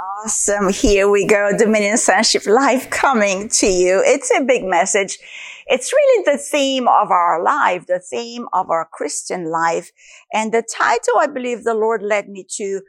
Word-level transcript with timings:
Awesome. 0.00 0.72
Here 0.72 1.10
we 1.10 1.26
go. 1.26 1.50
Dominion 1.54 1.98
Sonship 1.98 2.46
Live 2.46 2.88
coming 2.88 3.50
to 3.50 3.66
you. 3.66 4.02
It's 4.02 4.30
a 4.30 4.42
big 4.42 4.64
message. 4.64 5.18
It's 5.66 5.92
really 5.92 6.24
the 6.24 6.38
theme 6.38 6.88
of 6.88 7.10
our 7.10 7.42
life, 7.42 7.84
the 7.86 8.00
theme 8.00 8.46
of 8.54 8.70
our 8.70 8.88
Christian 8.90 9.50
life. 9.50 9.90
And 10.32 10.52
the 10.52 10.62
title 10.62 11.18
I 11.18 11.26
believe 11.26 11.64
the 11.64 11.74
Lord 11.74 12.02
led 12.02 12.30
me 12.30 12.46
to, 12.52 12.80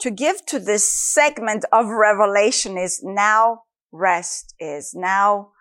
to 0.00 0.10
give 0.10 0.44
to 0.46 0.58
this 0.58 0.84
segment 0.84 1.64
of 1.72 1.86
revelation 1.86 2.76
is 2.76 3.00
now 3.02 3.62
rest 3.90 4.54
is 4.60 4.92
now 4.94 5.52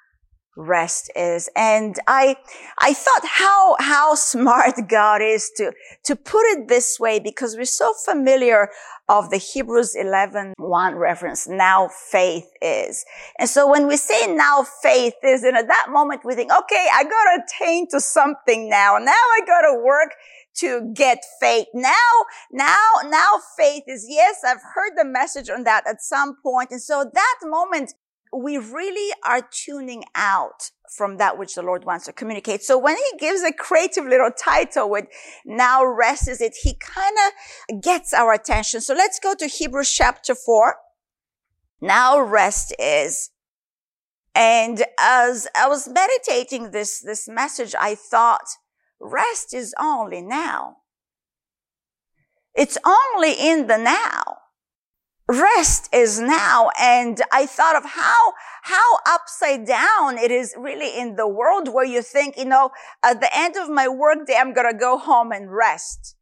rest 0.57 1.11
is. 1.15 1.49
And 1.55 1.95
I, 2.07 2.35
I 2.79 2.93
thought 2.93 3.25
how, 3.25 3.75
how 3.79 4.15
smart 4.15 4.73
God 4.89 5.21
is 5.21 5.51
to, 5.57 5.71
to 6.05 6.15
put 6.15 6.45
it 6.47 6.67
this 6.67 6.99
way 6.99 7.19
because 7.19 7.55
we're 7.55 7.65
so 7.65 7.93
familiar 7.93 8.69
of 9.09 9.29
the 9.29 9.37
Hebrews 9.37 9.95
11, 9.95 10.55
1 10.57 10.95
reference. 10.95 11.47
Now 11.47 11.87
faith 11.87 12.49
is. 12.61 13.05
And 13.39 13.47
so 13.47 13.69
when 13.69 13.87
we 13.87 13.95
say 13.95 14.33
now 14.33 14.65
faith 14.81 15.13
is, 15.23 15.43
and 15.43 15.55
at 15.55 15.67
that 15.67 15.87
moment 15.89 16.21
we 16.25 16.35
think, 16.35 16.51
okay, 16.51 16.87
I 16.93 17.03
gotta 17.03 17.43
attain 17.43 17.87
to 17.91 18.01
something 18.01 18.69
now. 18.69 18.97
Now 18.97 19.11
I 19.11 19.39
gotta 19.45 19.81
work 19.81 20.11
to 20.57 20.91
get 20.93 21.19
faith. 21.39 21.67
Now, 21.73 21.93
now, 22.51 22.75
now 23.05 23.39
faith 23.57 23.83
is, 23.87 24.05
yes, 24.09 24.43
I've 24.45 24.61
heard 24.73 24.93
the 24.95 25.05
message 25.05 25.49
on 25.49 25.63
that 25.63 25.87
at 25.87 26.01
some 26.01 26.35
point. 26.41 26.71
And 26.71 26.81
so 26.81 27.09
that 27.13 27.35
moment 27.43 27.93
we 28.37 28.57
really 28.57 29.13
are 29.25 29.41
tuning 29.41 30.03
out 30.15 30.71
from 30.95 31.17
that 31.17 31.37
which 31.37 31.55
the 31.55 31.61
Lord 31.61 31.83
wants 31.85 32.05
to 32.05 32.13
communicate. 32.13 32.63
So 32.63 32.77
when 32.77 32.95
he 32.95 33.17
gives 33.17 33.41
a 33.43 33.51
creative 33.51 34.05
little 34.05 34.31
title 34.31 34.89
with 34.89 35.05
now 35.45 35.85
rest 35.85 36.27
is 36.27 36.41
it, 36.41 36.55
he 36.61 36.75
kind 36.75 37.15
of 37.27 37.81
gets 37.81 38.13
our 38.13 38.33
attention. 38.33 38.81
So 38.81 38.93
let's 38.93 39.19
go 39.19 39.33
to 39.35 39.47
Hebrews 39.47 39.91
chapter 39.91 40.33
four. 40.33 40.75
Now 41.81 42.19
rest 42.19 42.73
is. 42.79 43.31
And 44.33 44.83
as 44.99 45.47
I 45.55 45.67
was 45.67 45.87
meditating 45.87 46.71
this, 46.71 47.01
this 47.01 47.27
message, 47.27 47.73
I 47.79 47.95
thought 47.95 48.47
rest 48.99 49.53
is 49.53 49.73
only 49.79 50.21
now. 50.21 50.77
It's 52.55 52.77
only 52.85 53.33
in 53.33 53.67
the 53.67 53.77
now 53.77 54.37
rest 55.29 55.89
is 55.93 56.19
now. 56.19 56.69
And 56.79 57.21
I 57.31 57.45
thought 57.45 57.75
of 57.75 57.85
how, 57.85 58.33
how 58.63 58.99
upside 59.07 59.65
down 59.65 60.17
it 60.17 60.31
is 60.31 60.55
really 60.57 60.97
in 60.97 61.15
the 61.15 61.27
world 61.27 61.73
where 61.73 61.85
you 61.85 62.01
think, 62.01 62.37
you 62.37 62.45
know, 62.45 62.71
at 63.03 63.21
the 63.21 63.29
end 63.35 63.55
of 63.57 63.69
my 63.69 63.87
workday, 63.87 64.35
I'm 64.37 64.53
going 64.53 64.71
to 64.71 64.77
go 64.77 64.97
home 64.97 65.31
and 65.31 65.51
rest. 65.51 66.15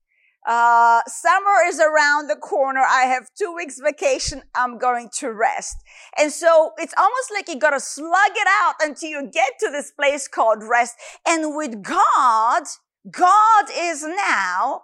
Uh, 0.47 1.01
summer 1.07 1.63
is 1.65 1.79
around 1.79 2.29
the 2.29 2.35
corner. 2.35 2.81
I 2.81 3.03
have 3.03 3.29
two 3.35 3.53
weeks 3.55 3.79
vacation. 3.83 4.43
I'm 4.53 4.77
going 4.77 5.09
to 5.17 5.31
rest. 5.33 5.77
And 6.17 6.31
so 6.31 6.73
it's 6.77 6.93
almost 6.97 7.31
like 7.33 7.47
you 7.47 7.57
gotta 7.57 7.79
slug 7.79 8.31
it 8.35 8.47
out 8.61 8.75
until 8.79 9.09
you 9.09 9.29
get 9.31 9.53
to 9.61 9.71
this 9.71 9.91
place 9.91 10.27
called 10.27 10.59
rest. 10.61 10.97
And 11.27 11.55
with 11.55 11.81
God, 11.81 12.63
God 13.09 13.65
is 13.75 14.03
now 14.03 14.83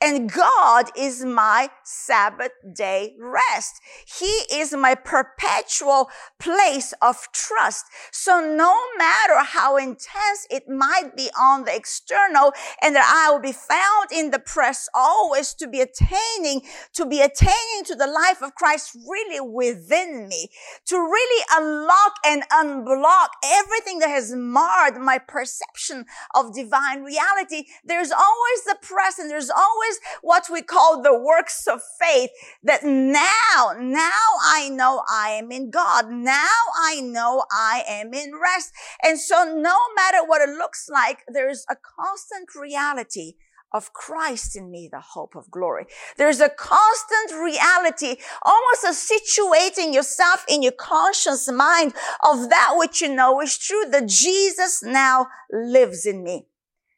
and 0.00 0.30
God 0.32 0.90
is 0.96 1.24
my 1.24 1.70
Sabbath 1.82 2.52
day 2.72 3.14
rest. 3.18 3.80
He 4.06 4.44
is 4.52 4.72
my 4.72 4.94
perpetual 4.94 6.08
place 6.38 6.94
of 7.02 7.28
trust. 7.32 7.86
So 8.12 8.40
no 8.40 8.76
matter 8.96 9.40
how 9.42 9.76
intense 9.76 10.46
it 10.50 10.68
might 10.68 11.16
be 11.16 11.30
on 11.38 11.64
the 11.64 11.74
external 11.74 12.52
and 12.80 12.94
that 12.94 13.10
I 13.12 13.32
will 13.32 13.40
be 13.40 13.52
found 13.52 14.12
in 14.12 14.30
the 14.30 14.38
press 14.38 14.88
always 14.94 15.52
to 15.54 15.66
be 15.66 15.80
attaining, 15.80 16.62
to 16.94 17.04
be 17.04 17.20
attaining 17.20 17.84
to 17.86 17.96
the 17.96 18.06
life 18.06 18.40
of 18.40 18.54
Christ 18.54 18.96
really 19.08 19.40
within 19.40 20.28
me, 20.28 20.48
to 20.86 20.96
really 20.96 21.44
unlock 21.56 22.14
and 22.24 22.44
unblock 22.52 23.28
everything 23.44 23.98
that 23.98 24.10
has 24.10 24.32
marred 24.32 24.96
my 24.96 25.18
perception 25.18 26.04
of 26.36 26.54
divine 26.54 27.02
reality. 27.02 27.64
There's 27.84 28.12
always 28.12 28.64
the 28.64 28.78
press 28.80 29.18
and 29.18 29.28
there's 29.28 29.50
always 29.50 29.87
what 30.22 30.44
we 30.50 30.62
call 30.62 31.02
the 31.02 31.18
works 31.18 31.66
of 31.66 31.80
faith 32.00 32.30
that 32.62 32.84
now, 32.84 33.74
now 33.78 34.26
I 34.44 34.68
know 34.70 35.02
I 35.10 35.30
am 35.30 35.50
in 35.50 35.70
God. 35.70 36.10
Now 36.10 36.58
I 36.82 37.00
know 37.00 37.44
I 37.52 37.82
am 37.88 38.12
in 38.14 38.32
rest. 38.40 38.72
And 39.02 39.18
so 39.18 39.44
no 39.44 39.76
matter 39.96 40.24
what 40.24 40.42
it 40.42 40.50
looks 40.50 40.88
like, 40.88 41.24
there's 41.28 41.64
a 41.70 41.76
constant 41.76 42.54
reality 42.54 43.34
of 43.72 43.92
Christ 43.92 44.56
in 44.56 44.70
me, 44.70 44.88
the 44.90 45.00
hope 45.00 45.34
of 45.34 45.50
glory. 45.50 45.86
There's 46.16 46.40
a 46.40 46.48
constant 46.48 47.32
reality, 47.32 48.16
almost 48.42 48.84
a 48.84 48.94
situating 48.94 49.92
yourself 49.92 50.44
in 50.48 50.62
your 50.62 50.72
conscious 50.72 51.50
mind 51.50 51.94
of 52.24 52.48
that 52.48 52.74
which 52.76 53.02
you 53.02 53.14
know 53.14 53.40
is 53.40 53.58
true, 53.58 53.84
that 53.90 54.08
Jesus 54.08 54.82
now 54.82 55.26
lives 55.52 56.06
in 56.06 56.22
me. 56.22 56.46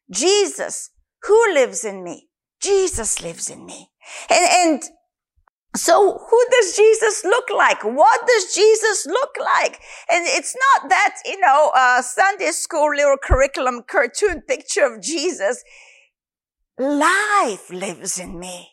Jesus, 0.09 0.91
who 1.23 1.53
lives 1.53 1.83
in 1.83 2.03
me? 2.03 2.29
Jesus 2.61 3.21
lives 3.21 3.49
in 3.49 3.65
me. 3.65 3.89
And, 4.29 4.45
and 4.53 4.83
so 5.75 6.19
who 6.29 6.45
does 6.51 6.75
Jesus 6.75 7.23
look 7.23 7.49
like? 7.55 7.83
What 7.83 8.27
does 8.27 8.53
Jesus 8.53 9.05
look 9.05 9.31
like? 9.39 9.79
And 10.09 10.25
it's 10.27 10.55
not 10.55 10.89
that, 10.89 11.15
you 11.25 11.39
know, 11.39 11.71
Sunday 12.01 12.51
school 12.51 12.89
little 12.95 13.17
curriculum 13.21 13.83
cartoon 13.87 14.41
picture 14.47 14.85
of 14.85 15.01
Jesus. 15.01 15.63
Life 16.77 17.69
lives 17.69 18.19
in 18.19 18.39
me. 18.39 18.69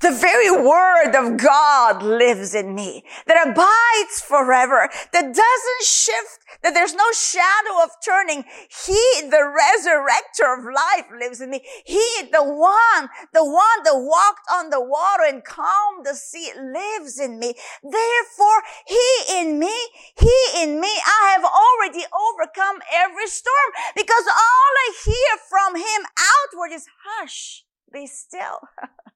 The 0.00 0.12
very 0.12 0.50
word 0.50 1.14
of 1.16 1.38
God 1.38 2.02
lives 2.02 2.54
in 2.54 2.74
me, 2.74 3.02
that 3.26 3.48
abides 3.48 4.20
forever, 4.20 4.90
that 5.12 5.22
doesn't 5.22 5.82
shift, 5.82 6.44
that 6.62 6.74
there's 6.74 6.94
no 6.94 7.10
shadow 7.12 7.82
of 7.82 7.90
turning. 8.04 8.44
He, 8.84 9.00
the 9.22 9.40
resurrector 9.40 10.58
of 10.58 10.64
life 10.66 11.06
lives 11.18 11.40
in 11.40 11.48
me. 11.48 11.62
He, 11.86 12.04
the 12.30 12.44
one, 12.44 13.08
the 13.32 13.44
one 13.44 13.82
that 13.84 13.96
walked 13.96 14.44
on 14.52 14.68
the 14.68 14.84
water 14.84 15.24
and 15.26 15.42
calmed 15.42 16.04
the 16.04 16.14
sea 16.14 16.50
lives 16.54 17.18
in 17.18 17.38
me. 17.38 17.54
Therefore, 17.82 18.62
he 18.86 19.40
in 19.40 19.58
me, 19.58 19.74
he 20.18 20.62
in 20.62 20.78
me, 20.78 20.92
I 21.06 21.36
have 21.36 21.44
already 21.44 22.04
overcome 22.12 22.82
every 22.92 23.28
storm 23.28 23.72
because 23.96 24.26
all 24.26 24.72
I 24.76 24.92
hear 25.06 25.38
from 25.48 25.76
him 25.76 26.06
outward 26.20 26.74
is 26.74 26.86
hush, 27.02 27.64
be 27.90 28.06
still. 28.06 28.60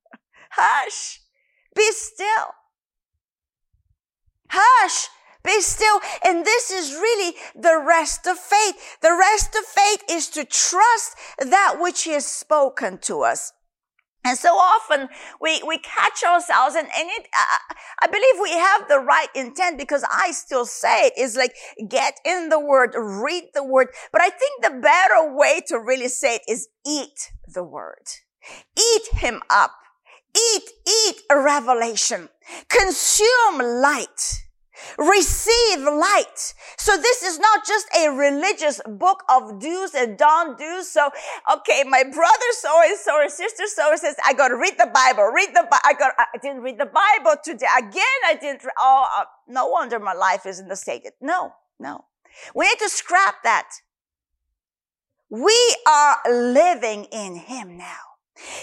Hush. 0.50 1.21
Be 1.75 1.91
still. 1.93 2.55
Hush. 4.50 5.09
Be 5.43 5.61
still. 5.61 6.00
And 6.25 6.44
this 6.44 6.71
is 6.71 6.93
really 6.93 7.37
the 7.55 7.83
rest 7.87 8.27
of 8.27 8.38
faith. 8.38 8.99
The 9.00 9.16
rest 9.19 9.55
of 9.55 9.65
faith 9.65 10.05
is 10.10 10.28
to 10.31 10.44
trust 10.44 11.16
that 11.39 11.77
which 11.81 12.03
he 12.03 12.12
has 12.12 12.27
spoken 12.27 12.99
to 13.03 13.22
us. 13.22 13.53
And 14.22 14.37
so 14.37 14.50
often 14.50 15.09
we, 15.41 15.62
we 15.66 15.78
catch 15.78 16.22
ourselves 16.27 16.75
and, 16.75 16.89
and 16.94 17.09
it, 17.09 17.27
uh, 17.39 17.75
I 18.03 18.06
believe 18.06 18.34
we 18.43 18.53
have 18.53 18.87
the 18.87 18.99
right 18.99 19.28
intent 19.34 19.78
because 19.78 20.05
I 20.10 20.33
still 20.33 20.66
say 20.66 21.06
it 21.06 21.15
is 21.16 21.37
like 21.37 21.55
get 21.89 22.19
in 22.27 22.50
the 22.50 22.60
word, 22.60 22.94
read 22.94 23.44
the 23.55 23.65
word. 23.65 23.89
But 24.12 24.21
I 24.21 24.28
think 24.28 24.62
the 24.62 24.78
better 24.78 25.34
way 25.34 25.62
to 25.69 25.78
really 25.78 26.09
say 26.09 26.37
it 26.37 26.43
is 26.47 26.69
eat 26.87 27.33
the 27.47 27.65
word. 27.65 28.05
Eat 28.78 29.03
him 29.21 29.41
up. 29.49 29.72
Eat, 30.55 30.71
eat 30.89 31.23
a 31.31 31.39
revelation. 31.39 32.28
Consume 32.69 33.59
light. 33.59 34.41
Receive 34.97 35.81
light. 35.81 36.55
So 36.78 36.97
this 36.97 37.23
is 37.23 37.39
not 37.39 37.67
just 37.67 37.87
a 37.97 38.09
religious 38.11 38.81
book 38.87 39.23
of 39.28 39.61
do's 39.61 39.95
and 39.95 40.17
don't 40.17 40.59
do's. 40.59 40.91
So, 40.91 41.11
okay, 41.53 41.84
my 41.87 42.03
brother 42.03 42.51
so 42.53 42.81
and 42.83 42.99
so 42.99 43.17
or 43.17 43.28
sister 43.28 43.65
so 43.67 43.93
says, 43.97 44.17
I 44.25 44.33
got 44.33 44.49
to 44.49 44.56
read 44.56 44.75
the 44.78 44.91
Bible, 44.93 45.25
read 45.25 45.51
the 45.51 45.67
Bible. 45.71 45.83
I 45.84 45.93
got, 45.93 46.15
I 46.19 46.39
didn't 46.41 46.62
read 46.62 46.78
the 46.78 46.87
Bible 46.87 47.37
today. 47.43 47.66
Again, 47.78 48.21
I 48.27 48.36
didn't, 48.41 48.63
oh, 48.78 49.07
uh, 49.19 49.25
no 49.48 49.66
wonder 49.66 49.98
my 49.98 50.15
life 50.15 50.47
is 50.47 50.59
in 50.59 50.69
the 50.69 50.77
state. 50.77 51.07
No, 51.21 51.53
no. 51.78 52.04
We 52.54 52.66
need 52.66 52.78
to 52.78 52.89
scrap 52.89 53.43
that. 53.45 53.69
We 55.28 55.77
are 55.86 56.19
living 56.28 57.04
in 57.13 57.36
Him 57.36 57.77
now. 57.77 58.09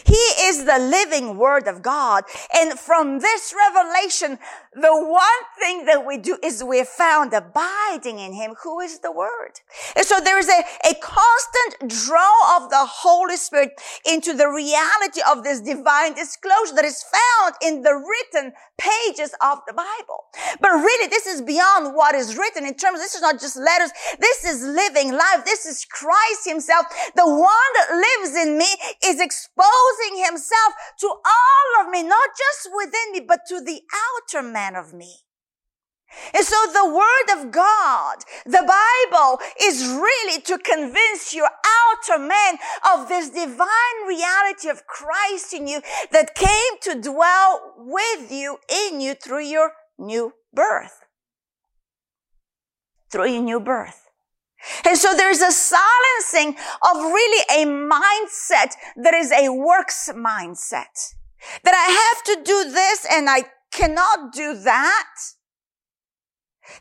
He 0.06 0.14
is 0.14 0.66
the 0.66 0.80
living 0.80 1.38
word 1.38 1.68
of 1.68 1.82
God. 1.82 2.24
And 2.54 2.80
from 2.80 3.20
this 3.20 3.54
revelation, 3.56 4.40
the 4.74 4.94
one 4.94 5.44
thing 5.60 5.86
that 5.86 6.06
we 6.06 6.18
do 6.18 6.38
is 6.44 6.64
we're 6.64 6.86
found 6.86 7.34
abiding 7.34 8.20
in 8.20 8.34
him, 8.34 8.56
who 8.64 8.80
is 8.80 9.00
the 9.00 9.12
word. 9.12 9.60
And 9.96 10.06
so 10.06 10.20
there 10.20 10.40
is 10.40 10.50
a, 10.50 10.64
a 10.90 10.96
constant 11.02 11.92
draw 11.92 12.58
of 12.58 12.70
the 12.70 12.86
Holy 12.86 13.38
Spirit 13.38 13.72
into 14.06 14.34
the 14.34 14.48
reality 14.48 15.22
of 15.30 15.44
this 15.44 15.62
divine 15.62 16.14
disclosure 16.14 16.76
that 16.76 16.86
is 16.86 17.04
found 17.04 17.56
in 17.62 17.82
the 17.82 17.94
written 17.94 18.54
pages 18.78 19.34
of 19.42 19.60
the 19.68 19.74
Bible. 19.74 20.26
But 20.62 20.72
really, 20.72 21.08
this 21.08 21.26
is 21.26 21.42
beyond 21.42 21.96
what 21.96 22.16
is 22.16 22.38
written 22.38 22.66
in 22.66 22.76
terms, 22.76 23.00
this 23.00 23.16
is 23.16 23.22
not 23.22 23.40
just 23.40 23.58
letters. 23.58 23.92
This 24.20 24.46
is 24.46 24.64
living 24.64 25.12
life. 25.12 25.46
This 25.46 25.66
is 25.66 25.86
Christ 25.86 26.46
himself. 26.46 26.86
The 27.16 27.28
one 27.28 27.72
that 27.76 27.90
lives 27.92 28.36
in 28.36 28.58
me 28.58 28.68
is 29.04 29.20
exposed 29.20 29.67
exposing 29.68 30.24
himself 30.26 30.74
to 31.00 31.08
all 31.08 31.86
of 31.86 31.90
me, 31.90 32.04
not 32.04 32.30
just 32.38 32.70
within 32.76 33.12
me, 33.14 33.20
but 33.20 33.42
to 33.48 33.62
the 33.62 33.82
outer 33.94 34.44
man 34.44 34.76
of 34.76 34.94
me. 34.94 35.16
And 36.34 36.46
so 36.46 36.56
the 36.72 36.88
word 36.88 37.38
of 37.38 37.52
God, 37.52 38.18
the 38.46 38.64
Bible 38.66 39.40
is 39.62 39.86
really 39.86 40.42
to 40.44 40.58
convince 40.58 41.34
your 41.34 41.50
outer 41.50 42.18
man 42.18 42.58
of 42.94 43.10
this 43.10 43.30
divine 43.30 44.08
reality 44.08 44.70
of 44.70 44.88
Christ 44.88 45.54
in 45.54 45.68
you 45.68 45.82
that 46.12 46.34
came 46.34 46.80
to 46.84 47.02
dwell 47.02 47.74
with 47.78 48.32
you, 48.32 48.58
in 48.70 49.02
you 49.02 49.16
through 49.16 49.44
your 49.44 49.72
new 50.00 50.34
birth. 50.54 51.04
Through 53.12 53.32
your 53.32 53.44
new 53.44 53.60
birth. 53.60 54.07
And 54.86 54.98
so 54.98 55.16
there's 55.16 55.42
a 55.42 55.52
silencing 55.52 56.56
of 56.82 56.98
really 56.98 57.46
a 57.50 57.66
mindset 57.66 58.74
that 58.98 59.14
is 59.14 59.32
a 59.32 59.50
works 59.50 60.10
mindset. 60.14 61.14
That 61.64 61.76
I 61.76 61.92
have 61.92 62.24
to 62.36 62.44
do 62.44 62.72
this 62.72 63.06
and 63.12 63.30
I 63.30 63.46
cannot 63.72 64.34
do 64.34 64.56
that. 64.56 65.14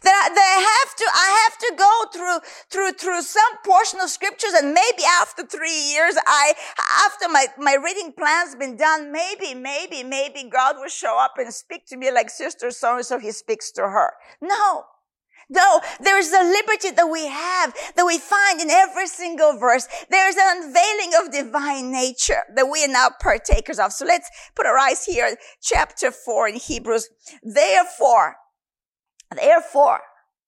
That 0.03 0.15
I, 0.15 0.35
that 0.35 0.51
I 0.59 0.61
have 0.83 0.97
to, 0.97 1.05
I 1.15 1.29
have 1.45 1.59
to 1.59 1.75
go 1.79 1.93
through, 2.13 2.49
through, 2.71 2.93
through 2.99 3.23
some 3.23 3.57
portion 3.65 4.01
of 4.01 4.11
scriptures 4.11 4.53
and 4.53 4.75
maybe 4.75 5.05
after 5.21 5.47
three 5.47 5.93
years, 5.93 6.17
I, 6.27 6.55
after 7.05 7.29
my, 7.29 7.47
my 7.57 7.77
reading 7.83 8.13
plan's 8.13 8.57
been 8.57 8.77
done, 8.77 9.13
maybe, 9.13 9.55
maybe, 9.55 10.03
maybe 10.03 10.51
God 10.51 10.77
will 10.79 10.89
show 10.89 11.19
up 11.21 11.35
and 11.39 11.55
speak 11.55 11.87
to 11.87 11.97
me 11.97 12.11
like 12.11 12.31
sister 12.31 12.73
so 12.73 12.97
and 12.97 13.07
so 13.07 13.21
he 13.21 13.31
speaks 13.31 13.71
to 13.73 13.83
her. 13.83 14.15
No. 14.41 14.85
No, 15.49 15.81
there's 16.01 16.33
a 16.33 16.43
liberty 16.43 16.91
that 16.91 17.09
we 17.11 17.27
have, 17.27 17.73
that 17.95 18.05
we 18.05 18.19
find 18.19 18.61
in 18.61 18.69
every 18.69 19.07
single 19.07 19.59
verse. 19.59 19.87
There's 20.11 20.35
an 20.35 20.57
unveiling 20.57 21.13
of 21.21 21.33
divine 21.33 21.93
nature 21.93 22.43
that 22.55 22.69
we 22.69 22.85
are 22.85 22.89
now 22.89 23.11
partakers 23.21 23.79
of. 23.79 23.93
So 23.93 24.05
let's 24.05 24.29
put 24.57 24.67
our 24.67 24.77
eyes 24.77 25.05
here, 25.05 25.37
chapter 25.63 26.11
four 26.11 26.49
in 26.49 26.57
Hebrews. 26.57 27.09
Therefore, 27.43 28.37
therefore, 29.35 30.01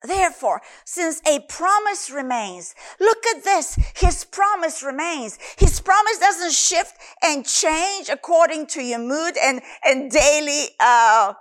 Therefore, 0.07 0.63
since 0.85 1.21
a 1.27 1.41
promise 1.49 2.09
remains, 2.09 2.73
look 3.01 3.27
at 3.27 3.43
this. 3.43 3.77
His 3.97 4.25
promise 4.25 4.81
remains. 4.81 5.41
His 5.59 5.81
promise 5.81 6.19
doesn't 6.21 6.53
shift 6.53 6.95
and 7.21 7.45
change 7.45 8.09
according 8.09 8.69
to 8.69 8.81
your 8.81 9.01
mood 9.01 9.35
and, 9.43 9.61
and 9.85 10.09
daily, 10.09 10.69
uh, 10.79 11.33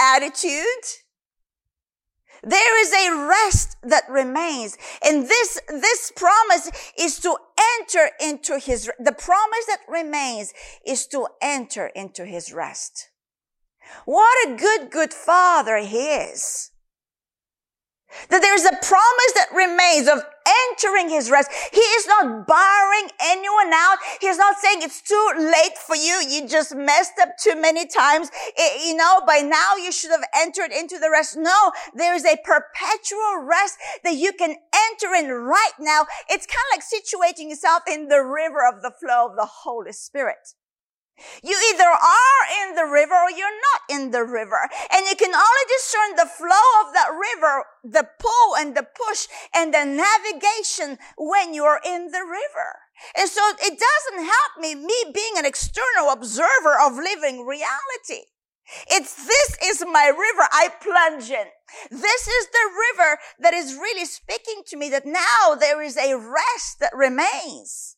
attitude. 0.00 0.64
There 2.42 2.80
is 2.80 2.92
a 2.92 3.26
rest 3.26 3.76
that 3.82 4.04
remains. 4.08 4.76
And 5.04 5.28
this, 5.28 5.60
this 5.68 6.12
promise 6.14 6.70
is 6.98 7.18
to 7.20 7.36
enter 7.80 8.10
into 8.20 8.58
his, 8.58 8.90
the 8.98 9.12
promise 9.12 9.66
that 9.66 9.80
remains 9.88 10.52
is 10.86 11.06
to 11.08 11.28
enter 11.42 11.86
into 11.88 12.24
his 12.24 12.52
rest. 12.52 13.10
What 14.04 14.48
a 14.48 14.56
good, 14.56 14.90
good 14.90 15.12
father 15.12 15.78
he 15.78 16.08
is. 16.08 16.70
That 18.30 18.40
there's 18.40 18.64
a 18.64 18.76
promise 18.80 19.32
that 19.34 19.52
remains 19.54 20.08
of 20.08 20.24
entering 20.70 21.10
his 21.10 21.30
rest. 21.30 21.50
He 21.72 21.80
is 21.80 22.06
not 22.06 22.46
barring 22.46 23.10
anyone 23.20 23.72
out. 23.72 23.98
He's 24.20 24.38
not 24.38 24.56
saying 24.58 24.78
it's 24.80 25.02
too 25.02 25.30
late 25.36 25.76
for 25.76 25.94
you. 25.94 26.24
You 26.28 26.48
just 26.48 26.74
messed 26.74 27.18
up 27.20 27.30
too 27.42 27.60
many 27.60 27.86
times. 27.86 28.30
It, 28.56 28.86
you 28.86 28.96
know, 28.96 29.20
by 29.26 29.38
now 29.38 29.76
you 29.76 29.92
should 29.92 30.10
have 30.10 30.24
entered 30.34 30.72
into 30.72 30.98
the 30.98 31.10
rest. 31.10 31.36
No, 31.36 31.72
there 31.94 32.14
is 32.14 32.24
a 32.24 32.38
perpetual 32.42 33.44
rest 33.44 33.76
that 34.04 34.14
you 34.14 34.32
can 34.32 34.56
enter 34.90 35.14
in 35.14 35.30
right 35.30 35.76
now. 35.78 36.06
It's 36.28 36.46
kind 36.46 36.64
of 36.72 36.78
like 36.78 36.84
situating 36.84 37.50
yourself 37.50 37.82
in 37.86 38.08
the 38.08 38.20
river 38.20 38.66
of 38.66 38.82
the 38.82 38.90
flow 38.90 39.28
of 39.28 39.36
the 39.36 39.46
Holy 39.46 39.92
Spirit. 39.92 40.54
You 41.42 41.56
either 41.72 41.88
are 41.88 42.42
in 42.62 42.74
the 42.74 42.86
river 42.86 43.14
or 43.14 43.30
you're 43.30 43.48
not 43.48 43.80
in 43.88 44.10
the 44.10 44.24
river. 44.24 44.68
And 44.92 45.06
you 45.06 45.16
can 45.16 45.34
only 45.34 45.66
discern 45.68 46.16
the 46.16 46.30
flow 46.30 46.68
of 46.84 46.94
that 46.94 47.10
river, 47.10 47.64
the 47.84 48.08
pull 48.18 48.56
and 48.56 48.76
the 48.76 48.86
push 48.86 49.26
and 49.54 49.72
the 49.72 49.84
navigation 49.84 50.98
when 51.16 51.54
you're 51.54 51.80
in 51.84 52.10
the 52.10 52.22
river. 52.22 52.70
And 53.16 53.28
so 53.28 53.40
it 53.60 53.78
doesn't 53.78 54.24
help 54.24 54.52
me, 54.60 54.74
me 54.74 55.12
being 55.14 55.34
an 55.36 55.46
external 55.46 56.10
observer 56.10 56.76
of 56.80 56.94
living 56.94 57.46
reality. 57.46 58.26
It's 58.90 59.26
this 59.26 59.56
is 59.64 59.84
my 59.90 60.08
river 60.08 60.48
I 60.52 60.68
plunge 60.80 61.30
in. 61.30 61.46
This 61.90 62.28
is 62.28 62.46
the 62.48 62.70
river 62.92 63.18
that 63.40 63.54
is 63.54 63.74
really 63.74 64.04
speaking 64.04 64.62
to 64.66 64.76
me 64.76 64.90
that 64.90 65.06
now 65.06 65.54
there 65.58 65.82
is 65.82 65.96
a 65.96 66.16
rest 66.16 66.80
that 66.80 66.92
remains. 66.94 67.96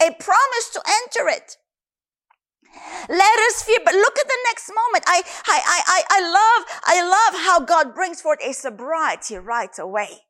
A 0.00 0.12
promise 0.12 0.70
to 0.72 0.82
enter 0.86 1.28
it. 1.28 1.56
Let 3.08 3.38
us 3.48 3.62
fear. 3.62 3.78
But 3.84 3.94
look 3.94 4.18
at 4.18 4.26
the 4.26 4.38
next 4.46 4.68
moment. 4.68 5.04
I, 5.06 5.22
I, 5.46 5.82
I, 5.86 6.02
I 6.10 6.20
love, 6.20 6.80
I 6.84 7.02
love 7.02 7.40
how 7.40 7.60
God 7.60 7.94
brings 7.94 8.20
forth 8.20 8.38
a 8.44 8.52
sobriety 8.52 9.36
right 9.36 9.76
away. 9.78 10.20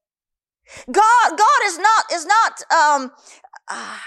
God, 0.91 1.39
God 1.39 1.61
is 1.67 1.79
not, 1.79 2.05
is 2.13 2.27
not, 2.27 2.63
um, 2.73 3.13
uh, 3.69 3.99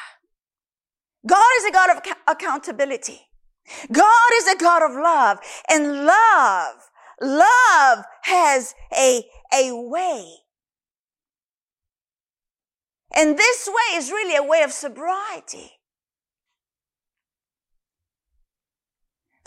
God 1.25 1.45
is 1.60 1.66
a 1.66 1.72
God 1.72 1.89
of 1.92 2.01
accountability. 2.28 3.22
God 3.92 4.30
is 4.36 4.48
a 4.48 4.57
God 4.57 4.81
of 4.81 4.92
love 4.92 5.40
and 5.69 6.06
love, 6.06 6.75
love 7.22 8.06
has 8.24 8.74
a, 8.98 9.24
a 9.54 9.72
way. 9.74 10.25
And 13.16 13.38
this 13.38 13.68
way 13.68 13.98
is 13.98 14.12
really 14.12 14.36
a 14.36 14.44
way 14.44 14.62
of 14.62 14.72
sobriety. 14.72 15.76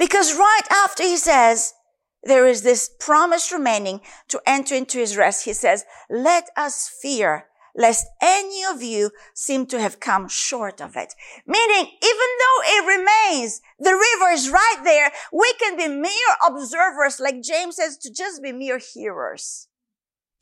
Because 0.00 0.34
right 0.34 0.66
after 0.72 1.02
he 1.02 1.18
says, 1.18 1.74
there 2.22 2.46
is 2.46 2.62
this 2.62 2.90
promise 2.98 3.52
remaining 3.52 4.00
to 4.28 4.40
enter 4.46 4.74
into 4.74 4.96
his 4.96 5.14
rest. 5.14 5.44
He 5.44 5.52
says, 5.52 5.84
let 6.08 6.48
us 6.56 6.88
fear 6.88 7.44
lest 7.76 8.06
any 8.22 8.64
of 8.64 8.82
you 8.82 9.10
seem 9.34 9.66
to 9.66 9.78
have 9.78 10.00
come 10.00 10.26
short 10.26 10.80
of 10.80 10.96
it. 10.96 11.14
Meaning, 11.46 11.84
even 12.02 12.28
though 12.40 12.60
it 12.64 12.98
remains, 12.98 13.60
the 13.78 13.92
river 13.92 14.32
is 14.32 14.48
right 14.48 14.80
there, 14.84 15.12
we 15.34 15.52
can 15.60 15.76
be 15.76 15.86
mere 15.86 16.34
observers, 16.48 17.20
like 17.20 17.42
James 17.42 17.76
says, 17.76 17.98
to 17.98 18.10
just 18.10 18.42
be 18.42 18.52
mere 18.52 18.78
hearers. 18.78 19.68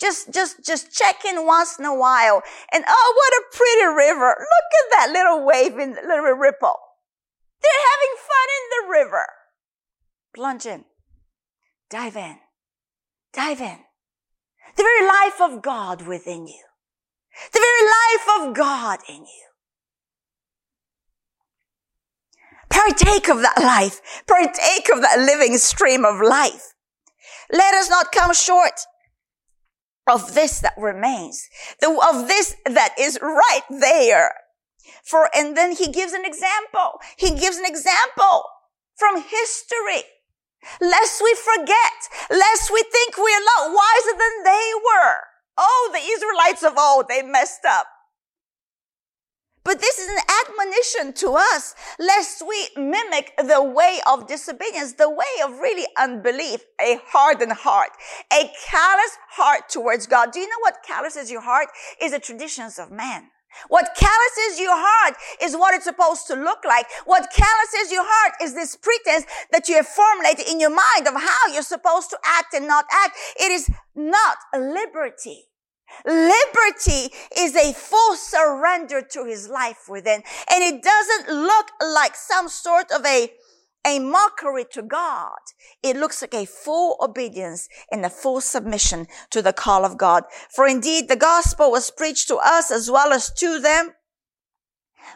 Just, 0.00 0.32
just, 0.32 0.64
just 0.64 0.92
check 0.92 1.24
in 1.24 1.44
once 1.44 1.80
in 1.80 1.84
a 1.84 1.98
while. 1.98 2.42
And 2.72 2.84
oh, 2.86 3.14
what 3.16 3.32
a 3.32 3.56
pretty 3.56 3.86
river. 3.86 4.36
Look 4.38 4.70
at 4.78 4.90
that 4.92 5.10
little 5.12 5.44
wave 5.44 5.76
in 5.80 5.94
the 5.94 6.02
little 6.02 6.36
ripple. 6.36 6.76
They're 7.60 7.72
having 7.90 8.16
fun 8.16 8.48
in 8.56 8.64
the 8.70 9.00
river. 9.00 9.26
Plunge 10.34 10.66
in. 10.66 10.84
Dive 11.90 12.16
in. 12.16 12.36
Dive 13.32 13.60
in. 13.60 13.78
The 14.76 14.82
very 14.82 15.06
life 15.06 15.40
of 15.40 15.62
God 15.62 16.06
within 16.06 16.46
you. 16.46 16.64
The 17.52 17.60
very 17.60 17.88
life 17.88 18.48
of 18.48 18.56
God 18.56 18.98
in 19.08 19.22
you. 19.22 19.48
Partake 22.70 23.28
of 23.28 23.40
that 23.42 23.58
life. 23.58 24.00
Partake 24.26 24.88
of 24.92 25.02
that 25.02 25.18
living 25.18 25.56
stream 25.58 26.04
of 26.04 26.20
life. 26.20 26.74
Let 27.50 27.74
us 27.74 27.88
not 27.88 28.12
come 28.12 28.34
short 28.34 28.80
of 30.08 30.34
this 30.34 30.60
that 30.60 30.74
remains, 30.78 31.48
of 31.82 32.28
this 32.28 32.56
that 32.64 32.94
is 32.98 33.18
right 33.22 33.62
there. 33.68 34.32
For, 35.04 35.28
and 35.34 35.56
then 35.56 35.72
he 35.72 35.90
gives 35.90 36.12
an 36.12 36.24
example. 36.24 37.00
He 37.16 37.30
gives 37.30 37.56
an 37.56 37.66
example 37.66 38.44
from 38.96 39.22
history. 39.22 40.04
Lest 40.80 41.22
we 41.22 41.34
forget, 41.34 41.98
lest 42.30 42.70
we 42.72 42.82
think 42.82 43.16
we 43.16 43.34
are 43.34 43.48
not 43.56 43.74
wiser 43.74 44.16
than 44.18 44.44
they 44.44 44.70
were. 44.76 45.14
Oh, 45.56 45.90
the 45.92 45.98
Israelites 45.98 46.62
of 46.62 46.78
old, 46.78 47.08
they 47.08 47.22
messed 47.22 47.64
up. 47.68 47.86
But 49.64 49.80
this 49.80 49.98
is 49.98 50.08
an 50.08 50.22
admonition 50.46 51.12
to 51.14 51.34
us, 51.36 51.74
lest 51.98 52.42
we 52.46 52.68
mimic 52.74 53.34
the 53.36 53.62
way 53.62 54.00
of 54.10 54.26
disobedience, 54.26 54.94
the 54.94 55.10
way 55.10 55.26
of 55.44 55.58
really 55.58 55.86
unbelief, 55.98 56.62
a 56.80 56.98
hardened 57.06 57.52
heart, 57.52 57.90
a 58.32 58.50
callous 58.66 59.18
heart 59.28 59.68
towards 59.68 60.06
God. 60.06 60.32
Do 60.32 60.40
you 60.40 60.48
know 60.48 60.60
what 60.60 60.82
calluses 60.86 61.30
your 61.30 61.42
heart? 61.42 61.68
Is 62.00 62.12
the 62.12 62.18
traditions 62.18 62.78
of 62.78 62.90
man. 62.90 63.28
What 63.68 63.90
calluses 63.96 64.60
your 64.60 64.76
heart 64.76 65.16
is 65.42 65.56
what 65.56 65.74
it's 65.74 65.84
supposed 65.84 66.26
to 66.28 66.34
look 66.34 66.64
like. 66.64 66.86
What 67.04 67.28
calluses 67.32 67.92
your 67.92 68.04
heart 68.04 68.34
is 68.42 68.54
this 68.54 68.76
pretense 68.76 69.24
that 69.50 69.68
you 69.68 69.76
have 69.76 69.86
formulated 69.86 70.46
in 70.48 70.60
your 70.60 70.70
mind 70.70 71.06
of 71.06 71.14
how 71.14 71.52
you're 71.52 71.62
supposed 71.62 72.10
to 72.10 72.18
act 72.24 72.54
and 72.54 72.66
not 72.66 72.84
act. 72.90 73.16
It 73.40 73.50
is 73.50 73.70
not 73.94 74.38
liberty. 74.54 75.44
Liberty 76.04 77.14
is 77.36 77.56
a 77.56 77.72
full 77.72 78.16
surrender 78.16 79.02
to 79.02 79.24
his 79.24 79.48
life 79.48 79.88
within. 79.88 80.22
And 80.50 80.62
it 80.62 80.82
doesn't 80.82 81.28
look 81.28 81.70
like 81.80 82.14
some 82.14 82.48
sort 82.48 82.92
of 82.92 83.04
a 83.04 83.32
a 83.86 83.98
mockery 83.98 84.64
to 84.72 84.82
God. 84.82 85.38
It 85.82 85.96
looks 85.96 86.20
like 86.22 86.34
a 86.34 86.46
full 86.46 86.96
obedience 87.00 87.68
and 87.90 88.04
a 88.04 88.10
full 88.10 88.40
submission 88.40 89.06
to 89.30 89.42
the 89.42 89.52
call 89.52 89.84
of 89.84 89.96
God. 89.96 90.24
For 90.54 90.66
indeed, 90.66 91.08
the 91.08 91.16
gospel 91.16 91.70
was 91.70 91.90
preached 91.90 92.28
to 92.28 92.36
us 92.36 92.70
as 92.70 92.90
well 92.90 93.12
as 93.12 93.32
to 93.34 93.58
them. 93.58 93.92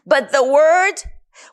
But 0.07 0.33
the 0.33 0.45
word 0.45 1.03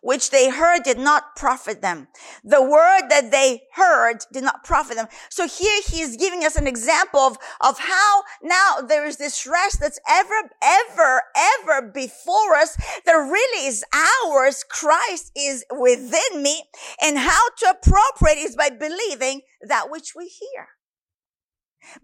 which 0.01 0.31
they 0.31 0.49
heard 0.49 0.83
did 0.83 0.97
not 0.97 1.35
profit 1.35 1.81
them. 1.81 2.07
The 2.43 2.61
word 2.61 3.09
that 3.09 3.31
they 3.31 3.63
heard 3.73 4.19
did 4.31 4.43
not 4.43 4.63
profit 4.63 4.95
them. 4.95 5.07
So 5.29 5.47
here 5.47 5.81
he 5.87 6.01
is 6.01 6.17
giving 6.17 6.43
us 6.43 6.55
an 6.55 6.67
example 6.67 7.19
of, 7.19 7.37
of 7.61 7.79
how 7.79 8.23
now 8.41 8.77
there 8.87 9.05
is 9.05 9.17
this 9.17 9.45
rest 9.45 9.79
that's 9.79 9.99
ever, 10.09 10.49
ever, 10.61 11.21
ever 11.35 11.91
before 11.91 12.55
us 12.55 12.75
that 13.05 13.13
really 13.13 13.67
is 13.67 13.83
ours. 14.25 14.63
Christ 14.69 15.31
is 15.35 15.65
within 15.77 16.41
me 16.41 16.63
and 17.01 17.17
how 17.17 17.49
to 17.59 17.69
appropriate 17.69 18.37
is 18.37 18.55
by 18.55 18.69
believing 18.69 19.41
that 19.61 19.89
which 19.89 20.13
we 20.15 20.27
hear. 20.27 20.69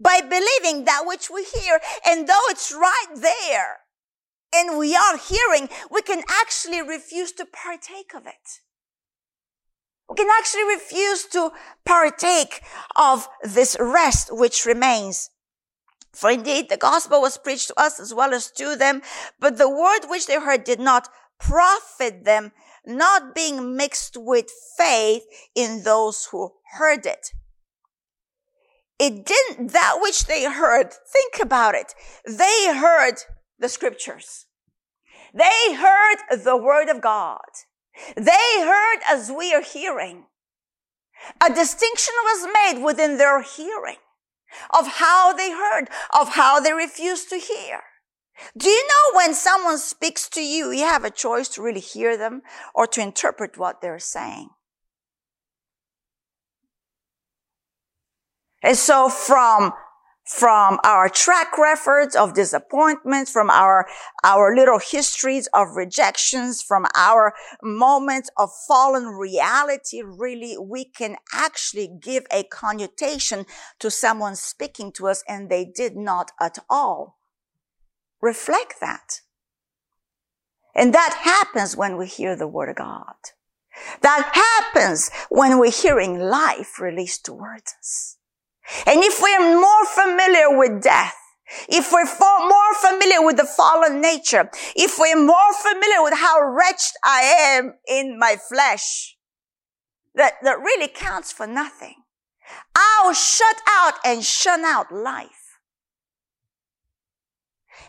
By 0.00 0.20
believing 0.20 0.84
that 0.84 1.02
which 1.04 1.30
we 1.30 1.44
hear. 1.44 1.80
And 2.06 2.26
though 2.26 2.46
it's 2.48 2.72
right 2.72 3.06
there, 3.14 3.78
and 4.54 4.78
we 4.78 4.94
are 4.94 5.16
hearing, 5.16 5.68
we 5.90 6.02
can 6.02 6.22
actually 6.28 6.82
refuse 6.82 7.32
to 7.32 7.46
partake 7.46 8.14
of 8.14 8.26
it. 8.26 8.60
We 10.08 10.16
can 10.16 10.28
actually 10.38 10.64
refuse 10.64 11.24
to 11.26 11.50
partake 11.84 12.62
of 12.94 13.28
this 13.42 13.76
rest 13.80 14.28
which 14.30 14.64
remains. 14.64 15.30
For 16.12 16.30
indeed, 16.30 16.68
the 16.68 16.76
gospel 16.76 17.20
was 17.20 17.36
preached 17.36 17.68
to 17.68 17.80
us 17.80 18.00
as 18.00 18.14
well 18.14 18.32
as 18.32 18.50
to 18.52 18.76
them, 18.76 19.02
but 19.38 19.58
the 19.58 19.68
word 19.68 20.08
which 20.08 20.26
they 20.26 20.40
heard 20.40 20.64
did 20.64 20.80
not 20.80 21.08
profit 21.38 22.24
them, 22.24 22.52
not 22.86 23.34
being 23.34 23.76
mixed 23.76 24.16
with 24.16 24.50
faith 24.78 25.24
in 25.54 25.82
those 25.82 26.28
who 26.30 26.52
heard 26.78 27.04
it. 27.04 27.32
It 28.98 29.26
didn't, 29.26 29.72
that 29.72 29.98
which 30.00 30.26
they 30.26 30.44
heard, 30.44 30.92
think 30.92 31.38
about 31.42 31.74
it. 31.74 31.94
They 32.24 32.74
heard 32.74 33.16
the 33.58 33.68
scriptures. 33.68 34.46
They 35.32 35.74
heard 35.74 36.16
the 36.44 36.56
word 36.56 36.88
of 36.88 37.00
God. 37.00 37.40
They 38.16 38.60
heard 38.60 38.98
as 39.08 39.30
we 39.30 39.54
are 39.54 39.62
hearing. 39.62 40.24
A 41.44 41.52
distinction 41.52 42.14
was 42.24 42.48
made 42.52 42.84
within 42.84 43.18
their 43.18 43.42
hearing 43.42 43.96
of 44.70 44.86
how 44.86 45.32
they 45.32 45.50
heard, 45.50 45.88
of 46.18 46.30
how 46.30 46.60
they 46.60 46.72
refused 46.72 47.28
to 47.30 47.36
hear. 47.36 47.80
Do 48.56 48.68
you 48.68 48.86
know 48.86 49.18
when 49.18 49.34
someone 49.34 49.78
speaks 49.78 50.28
to 50.30 50.42
you, 50.42 50.70
you 50.70 50.84
have 50.84 51.04
a 51.04 51.10
choice 51.10 51.48
to 51.50 51.62
really 51.62 51.80
hear 51.80 52.16
them 52.16 52.42
or 52.74 52.86
to 52.88 53.00
interpret 53.00 53.56
what 53.56 53.80
they're 53.80 53.98
saying? 53.98 54.50
And 58.62 58.76
so 58.76 59.08
from 59.08 59.72
from 60.26 60.80
our 60.82 61.08
track 61.08 61.56
records 61.56 62.16
of 62.16 62.34
disappointments, 62.34 63.30
from 63.30 63.48
our, 63.48 63.86
our 64.24 64.54
little 64.56 64.80
histories 64.80 65.48
of 65.54 65.76
rejections, 65.76 66.60
from 66.60 66.84
our 66.96 67.32
moments 67.62 68.28
of 68.36 68.50
fallen 68.66 69.06
reality, 69.06 70.02
really, 70.02 70.56
we 70.58 70.84
can 70.84 71.16
actually 71.32 71.88
give 72.00 72.26
a 72.32 72.42
connotation 72.42 73.46
to 73.78 73.90
someone 73.90 74.34
speaking 74.34 74.90
to 74.90 75.06
us 75.06 75.22
and 75.28 75.48
they 75.48 75.64
did 75.64 75.96
not 75.96 76.32
at 76.40 76.58
all 76.68 77.18
reflect 78.20 78.80
that. 78.80 79.20
And 80.74 80.92
that 80.92 81.20
happens 81.22 81.76
when 81.76 81.96
we 81.96 82.06
hear 82.06 82.34
the 82.34 82.48
word 82.48 82.68
of 82.68 82.76
God. 82.76 83.14
That 84.00 84.30
happens 84.34 85.10
when 85.28 85.58
we're 85.58 85.70
hearing 85.70 86.18
life 86.18 86.80
released 86.80 87.24
towards 87.24 87.74
us. 87.78 88.15
And 88.86 89.02
if 89.02 89.20
we're 89.20 89.60
more 89.60 89.86
familiar 89.86 90.58
with 90.58 90.82
death, 90.82 91.14
if 91.68 91.92
we're 91.92 92.04
more 92.04 92.74
familiar 92.80 93.24
with 93.24 93.36
the 93.36 93.44
fallen 93.44 94.00
nature, 94.00 94.50
if 94.74 94.98
we're 94.98 95.24
more 95.24 95.52
familiar 95.62 96.02
with 96.02 96.14
how 96.14 96.42
wretched 96.42 96.94
I 97.04 97.20
am 97.20 97.74
in 97.86 98.18
my 98.18 98.36
flesh, 98.36 99.16
that, 100.14 100.34
that 100.42 100.58
really 100.58 100.88
counts 100.88 101.30
for 101.30 101.46
nothing. 101.46 101.94
I'll 102.74 103.12
shut 103.12 103.56
out 103.68 103.94
and 104.04 104.24
shun 104.24 104.64
out 104.64 104.90
life. 104.90 105.58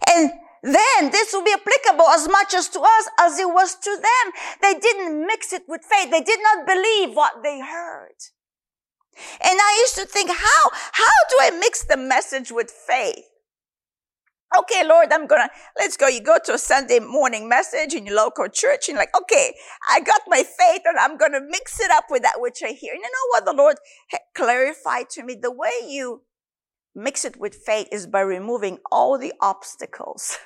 And 0.07 0.31
then 0.63 1.11
this 1.11 1.33
will 1.33 1.43
be 1.43 1.53
applicable 1.53 2.07
as 2.09 2.27
much 2.27 2.53
as 2.53 2.69
to 2.69 2.79
us 2.79 3.09
as 3.19 3.39
it 3.39 3.47
was 3.47 3.75
to 3.75 3.89
them. 3.89 4.33
They 4.61 4.79
didn't 4.79 5.25
mix 5.25 5.53
it 5.53 5.63
with 5.67 5.81
faith. 5.83 6.11
They 6.11 6.21
did 6.21 6.39
not 6.41 6.67
believe 6.67 7.15
what 7.15 7.43
they 7.43 7.59
heard. 7.59 8.15
And 9.41 9.59
I 9.59 9.77
used 9.81 9.95
to 9.95 10.05
think, 10.05 10.29
how, 10.29 10.69
how 10.91 11.17
do 11.29 11.37
I 11.41 11.51
mix 11.51 11.83
the 11.83 11.97
message 11.97 12.51
with 12.51 12.71
faith? 12.71 13.25
Okay, 14.57 14.87
Lord, 14.87 15.11
I'm 15.11 15.27
gonna, 15.27 15.49
let's 15.77 15.97
go. 15.97 16.07
You 16.07 16.21
go 16.21 16.37
to 16.45 16.53
a 16.53 16.57
Sunday 16.57 16.99
morning 16.99 17.49
message 17.49 17.93
in 17.93 18.05
your 18.05 18.15
local 18.15 18.47
church 18.47 18.87
and 18.87 18.97
like, 18.97 19.15
okay, 19.15 19.53
I 19.89 19.99
got 19.99 20.21
my 20.27 20.37
faith 20.37 20.81
and 20.85 20.97
I'm 20.97 21.17
gonna 21.17 21.41
mix 21.41 21.81
it 21.81 21.91
up 21.91 22.05
with 22.09 22.21
that 22.21 22.39
which 22.39 22.63
I 22.63 22.69
hear. 22.69 22.93
And 22.93 23.01
you 23.01 23.09
know 23.09 23.27
what 23.29 23.45
the 23.45 23.53
Lord 23.53 23.75
clarified 24.35 25.09
to 25.11 25.23
me? 25.23 25.35
The 25.35 25.51
way 25.51 25.71
you 25.85 26.21
mix 26.95 27.25
it 27.25 27.37
with 27.37 27.55
faith 27.55 27.87
is 27.91 28.07
by 28.07 28.21
removing 28.21 28.79
all 28.91 29.17
the 29.17 29.33
obstacles. 29.41 30.37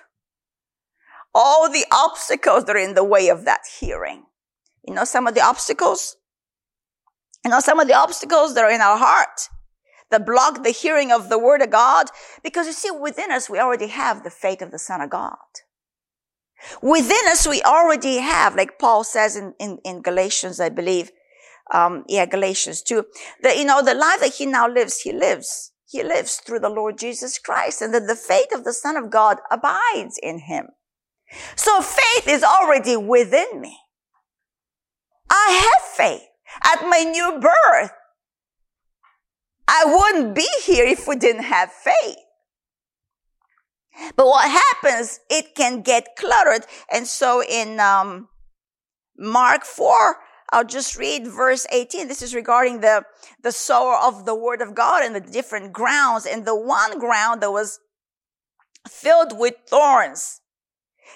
All 1.33 1.71
the 1.71 1.85
obstacles 1.91 2.65
that 2.65 2.75
are 2.75 2.79
in 2.79 2.93
the 2.93 3.05
way 3.05 3.29
of 3.29 3.45
that 3.45 3.61
hearing. 3.79 4.23
You 4.85 4.95
know 4.95 5.05
some 5.05 5.27
of 5.27 5.35
the 5.35 5.41
obstacles? 5.41 6.17
You 7.43 7.51
know, 7.51 7.59
some 7.59 7.79
of 7.79 7.87
the 7.87 7.95
obstacles 7.95 8.53
that 8.53 8.63
are 8.63 8.71
in 8.71 8.81
our 8.81 8.97
heart 8.97 9.49
that 10.11 10.25
block 10.25 10.63
the 10.63 10.71
hearing 10.71 11.11
of 11.11 11.29
the 11.29 11.39
word 11.39 11.61
of 11.61 11.71
God, 11.71 12.07
because 12.43 12.67
you 12.67 12.73
see, 12.73 12.91
within 12.91 13.31
us, 13.31 13.49
we 13.49 13.59
already 13.59 13.87
have 13.87 14.23
the 14.23 14.29
faith 14.29 14.61
of 14.61 14.71
the 14.71 14.79
Son 14.79 15.01
of 15.01 15.09
God. 15.09 15.37
Within 16.81 17.27
us, 17.27 17.47
we 17.47 17.61
already 17.63 18.17
have, 18.17 18.55
like 18.55 18.77
Paul 18.77 19.03
says 19.03 19.35
in, 19.35 19.55
in, 19.59 19.79
in 19.83 20.01
Galatians, 20.01 20.59
I 20.59 20.69
believe, 20.69 21.11
um, 21.73 22.03
yeah, 22.07 22.25
Galatians 22.25 22.83
2, 22.83 23.03
that, 23.41 23.57
you 23.57 23.65
know, 23.65 23.81
the 23.81 23.95
life 23.95 24.19
that 24.19 24.35
he 24.35 24.45
now 24.45 24.67
lives, 24.67 25.01
he 25.01 25.11
lives. 25.11 25.71
He 25.89 26.03
lives 26.03 26.37
through 26.37 26.59
the 26.59 26.69
Lord 26.69 26.97
Jesus 26.97 27.37
Christ 27.37 27.81
and 27.81 27.93
that 27.93 28.07
the 28.07 28.15
faith 28.15 28.53
of 28.53 28.63
the 28.63 28.73
Son 28.73 28.95
of 28.95 29.09
God 29.09 29.39
abides 29.49 30.19
in 30.21 30.39
him. 30.39 30.67
So 31.55 31.81
faith 31.81 32.27
is 32.27 32.43
already 32.43 32.95
within 32.95 33.59
me. 33.59 33.77
I 35.29 35.69
have 35.71 35.89
faith 35.89 36.30
at 36.63 36.81
my 36.87 37.03
new 37.03 37.39
birth. 37.39 37.91
I 39.67 39.85
wouldn't 39.85 40.35
be 40.35 40.47
here 40.63 40.85
if 40.85 41.07
we 41.07 41.15
didn't 41.15 41.43
have 41.43 41.71
faith. 41.71 42.17
But 44.15 44.25
what 44.25 44.49
happens, 44.49 45.19
it 45.29 45.55
can 45.55 45.81
get 45.81 46.15
cluttered. 46.17 46.65
And 46.91 47.07
so 47.07 47.43
in 47.43 47.79
um, 47.79 48.29
Mark 49.17 49.63
4, 49.63 50.17
I'll 50.51 50.65
just 50.65 50.97
read 50.97 51.27
verse 51.27 51.65
18. 51.71 52.07
This 52.07 52.21
is 52.21 52.35
regarding 52.35 52.81
the, 52.81 53.03
the 53.41 53.51
sower 53.51 53.95
of 53.95 54.25
the 54.25 54.35
word 54.35 54.61
of 54.61 54.75
God 54.75 55.03
and 55.03 55.15
the 55.15 55.21
different 55.21 55.71
grounds. 55.71 56.25
And 56.25 56.45
the 56.45 56.55
one 56.55 56.99
ground 56.99 57.41
that 57.41 57.51
was 57.51 57.79
filled 58.87 59.37
with 59.37 59.55
thorns. 59.67 60.40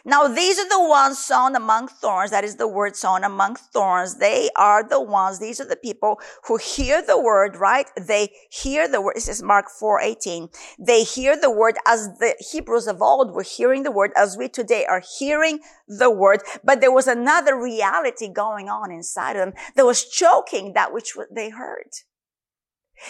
Now 0.04 0.28
these 0.28 0.60
are 0.60 0.68
the 0.68 0.88
ones 0.88 1.20
sown 1.20 1.56
among 1.56 1.88
thorns. 1.88 2.32
That 2.32 2.44
is 2.44 2.56
the 2.56 2.68
word 2.68 2.96
sown 2.96 3.24
among 3.24 3.56
thorns. 3.56 4.18
They 4.18 4.50
are 4.56 4.88
the 4.88 5.02
ones, 5.02 5.40
these 5.40 5.60
are 5.60 5.68
the 5.68 5.76
people 5.76 6.20
who 6.46 6.58
hear 6.58 7.02
the 7.06 7.20
word, 7.20 7.56
right? 7.56 7.90
They 7.96 8.30
hear 8.50 8.88
the 8.88 9.02
word. 9.02 9.16
This 9.16 9.28
is 9.28 9.42
Mark 9.42 9.70
4, 9.70 10.02
18. 10.02 10.50
They 10.80 11.04
hear 11.04 11.40
the 11.40 11.52
word 11.52 11.76
as 11.86 12.08
the 12.20 12.36
Hebrews 12.52 12.88
of 12.88 13.02
old 13.02 13.34
were 13.34 13.44
hearing 13.44 13.84
the 13.84 13.92
word, 13.92 14.12
as 14.16 14.38
we 14.38 14.50
today 14.50 14.86
are 14.86 15.04
hearing 15.20 15.60
the 15.88 16.12
word. 16.12 16.42
But 16.64 16.82
there 16.82 16.92
was 16.92 17.08
another 17.08 17.56
reality 17.56 18.28
going 18.28 18.70
on 18.70 18.92
inside 18.92 19.36
of 19.36 19.46
them 19.46 19.54
that 19.76 19.86
was 19.86 20.06
choking 20.06 20.74
that 20.74 20.94
which 20.94 21.14
they 21.32 21.50
heard. 21.50 21.90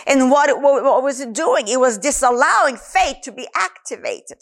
And 0.08 0.32
what, 0.32 0.62
what, 0.62 0.84
what 0.84 1.04
was 1.04 1.20
it 1.20 1.34
doing? 1.34 1.68
It 1.68 1.80
was 1.80 1.98
disallowing 1.98 2.78
faith 2.78 3.18
to 3.24 3.32
be 3.32 3.48
activated. 3.56 4.40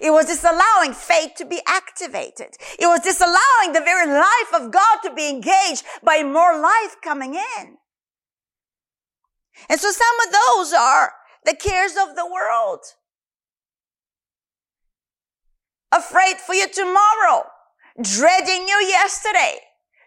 It 0.00 0.10
was 0.10 0.26
disallowing 0.26 0.92
faith 0.92 1.32
to 1.36 1.44
be 1.44 1.60
activated. 1.66 2.56
It 2.78 2.86
was 2.86 3.00
disallowing 3.00 3.72
the 3.72 3.80
very 3.80 4.06
life 4.06 4.54
of 4.54 4.70
God 4.70 4.98
to 5.04 5.14
be 5.14 5.28
engaged 5.28 5.84
by 6.02 6.22
more 6.22 6.60
life 6.60 6.96
coming 7.02 7.34
in. 7.34 7.76
And 9.68 9.80
so 9.80 9.90
some 9.90 10.20
of 10.26 10.32
those 10.32 10.72
are 10.72 11.12
the 11.44 11.56
cares 11.56 11.92
of 11.92 12.16
the 12.16 12.26
world. 12.26 12.84
Afraid 15.92 16.36
for 16.36 16.54
you 16.54 16.68
tomorrow. 16.68 17.44
Dreading 18.00 18.68
you 18.68 18.86
yesterday. 18.88 19.58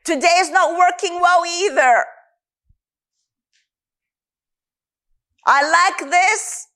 Today 0.06 0.38
is 0.38 0.50
not 0.50 0.78
working 0.78 1.20
well 1.20 1.44
either. 1.46 2.06
I 5.46 5.70
like 5.70 6.10
this. 6.10 6.68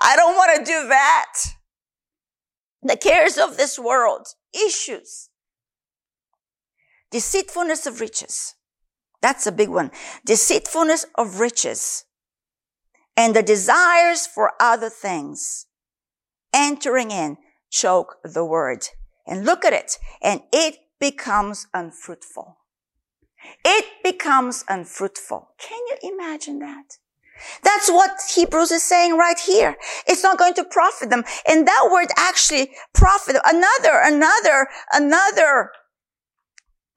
I 0.00 0.16
don't 0.16 0.36
want 0.36 0.56
to 0.56 0.64
do 0.64 0.88
that 0.88 1.57
the 2.88 2.96
cares 2.96 3.38
of 3.38 3.56
this 3.56 3.78
world, 3.78 4.28
issues, 4.54 5.30
deceitfulness 7.10 7.86
of 7.86 8.00
riches. 8.00 8.54
That's 9.20 9.46
a 9.46 9.52
big 9.52 9.68
one. 9.68 9.90
Deceitfulness 10.24 11.06
of 11.16 11.40
riches 11.40 12.04
and 13.16 13.34
the 13.34 13.42
desires 13.42 14.26
for 14.26 14.52
other 14.60 14.88
things 14.88 15.66
entering 16.54 17.10
in 17.10 17.36
choke 17.70 18.16
the 18.22 18.44
word. 18.44 18.88
And 19.26 19.44
look 19.44 19.64
at 19.64 19.72
it. 19.72 19.98
And 20.22 20.42
it 20.52 20.78
becomes 21.00 21.66
unfruitful. 21.74 22.58
It 23.64 23.84
becomes 24.02 24.64
unfruitful. 24.68 25.50
Can 25.58 25.80
you 25.88 26.12
imagine 26.14 26.60
that? 26.60 26.98
That's 27.62 27.90
what 27.90 28.10
Hebrews 28.34 28.70
is 28.70 28.82
saying 28.82 29.16
right 29.16 29.38
here. 29.38 29.76
It's 30.06 30.22
not 30.22 30.38
going 30.38 30.54
to 30.54 30.64
profit 30.64 31.10
them. 31.10 31.24
And 31.46 31.66
that 31.66 31.88
word 31.90 32.08
actually 32.16 32.70
profit, 32.94 33.36
another, 33.44 34.00
another, 34.02 34.68
another 34.92 35.70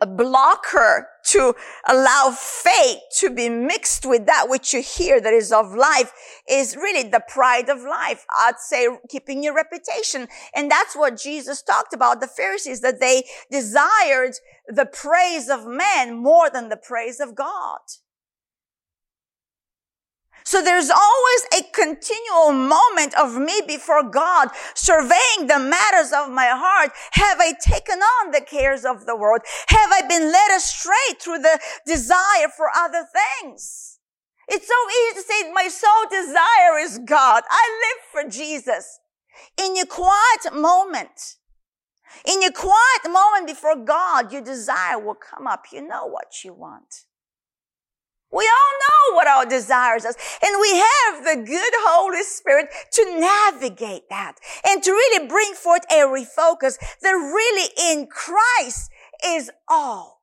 blocker 0.08 1.08
to 1.24 1.54
allow 1.88 2.32
faith 2.32 2.98
to 3.20 3.30
be 3.30 3.50
mixed 3.50 4.06
with 4.06 4.26
that 4.26 4.48
which 4.50 4.74
you 4.74 4.82
hear 4.82 5.22
that 5.22 5.34
is 5.34 5.52
of 5.52 5.74
life 5.74 6.12
is 6.50 6.76
really 6.76 7.08
the 7.08 7.24
pride 7.28 7.70
of 7.70 7.84
life. 7.84 8.26
I'd 8.40 8.60
say 8.60 8.88
keeping 9.10 9.44
your 9.44 9.54
reputation. 9.54 10.28
And 10.56 10.70
that's 10.70 10.96
what 10.96 11.18
Jesus 11.18 11.62
talked 11.62 11.94
about 11.94 12.20
the 12.20 12.28
Pharisees, 12.28 12.82
that 12.82 13.00
they 13.00 13.24
desired 13.52 14.34
the 14.68 14.86
praise 14.86 15.50
of 15.50 15.68
men 15.68 16.16
more 16.16 16.50
than 16.50 16.70
the 16.70 16.78
praise 16.78 17.20
of 17.20 17.36
God. 17.36 17.80
So 20.44 20.62
there's 20.62 20.90
always 20.90 21.44
a 21.60 21.64
continual 21.74 22.54
moment 22.54 23.18
of 23.18 23.38
me 23.38 23.62
before 23.68 24.04
God, 24.04 24.50
surveying 24.76 25.48
the 25.48 25.60
matters 25.60 26.12
of 26.12 26.30
my 26.30 26.48
heart. 26.48 26.92
Have 27.14 27.40
I 27.40 27.54
taken 27.62 28.00
on 28.00 28.32
the 28.32 28.42
cares 28.42 28.86
of 28.86 29.06
the 29.06 29.16
world? 29.16 29.42
Have 29.68 29.92
I 29.92 30.02
been 30.08 30.32
led 30.32 30.58
astray 30.58 31.16
through 31.20 31.40
the 31.40 31.60
desire 31.86 32.48
for 32.56 32.68
other 32.76 33.06
things? 33.42 34.00
It's 34.48 34.68
so 34.68 34.74
easy 34.90 35.16
to 35.16 35.28
say, 35.28 35.52
my 35.54 35.68
sole 35.68 36.10
desire 36.10 36.80
is 36.80 37.00
God. 37.06 37.44
I 37.50 37.94
live 37.94 38.26
for 38.26 38.30
Jesus. 38.30 39.00
In 39.58 39.76
your 39.76 39.86
quiet 39.86 40.54
moment, 40.54 41.38
in 42.26 42.42
your 42.42 42.52
quiet 42.52 43.04
moment 43.06 43.48
before 43.48 43.78
God, 43.78 44.34
your 44.34 44.42
desire 44.42 45.00
will 45.00 45.16
come 45.16 45.48
up. 45.48 45.66
You 45.72 45.88
know 45.88 46.06
what 46.06 46.44
you 46.44 46.54
want. 46.54 47.06
We 48.32 48.50
all 48.50 48.74
know 48.80 49.16
what 49.16 49.28
our 49.28 49.46
desires 49.46 50.06
are. 50.06 50.16
And 50.44 50.62
we 50.62 50.76
have 50.76 51.24
the 51.26 51.44
good 51.46 51.74
Holy 51.80 52.24
Spirit 52.24 52.70
to 52.94 53.20
navigate 53.20 54.10
that 54.10 54.38
and 54.68 54.82
to 54.84 54.92
really 54.92 55.28
bring 55.28 55.54
forth 55.54 55.84
a 55.92 56.06
refocus 56.06 56.78
that 57.02 57.12
really 57.12 57.70
in 57.92 58.08
Christ 58.08 58.90
is 59.26 59.52
all. 59.68 60.22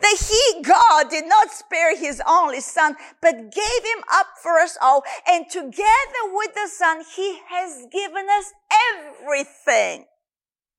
That 0.00 0.16
he, 0.18 0.62
God, 0.62 1.10
did 1.10 1.26
not 1.26 1.50
spare 1.50 1.96
his 1.96 2.22
only 2.26 2.60
son, 2.60 2.96
but 3.20 3.34
gave 3.34 3.84
him 3.84 4.04
up 4.12 4.26
for 4.42 4.58
us 4.58 4.78
all. 4.80 5.02
And 5.28 5.48
together 5.50 6.22
with 6.32 6.54
the 6.54 6.68
son, 6.68 7.02
he 7.14 7.38
has 7.48 7.86
given 7.92 8.26
us 8.30 8.52
everything. 8.92 10.06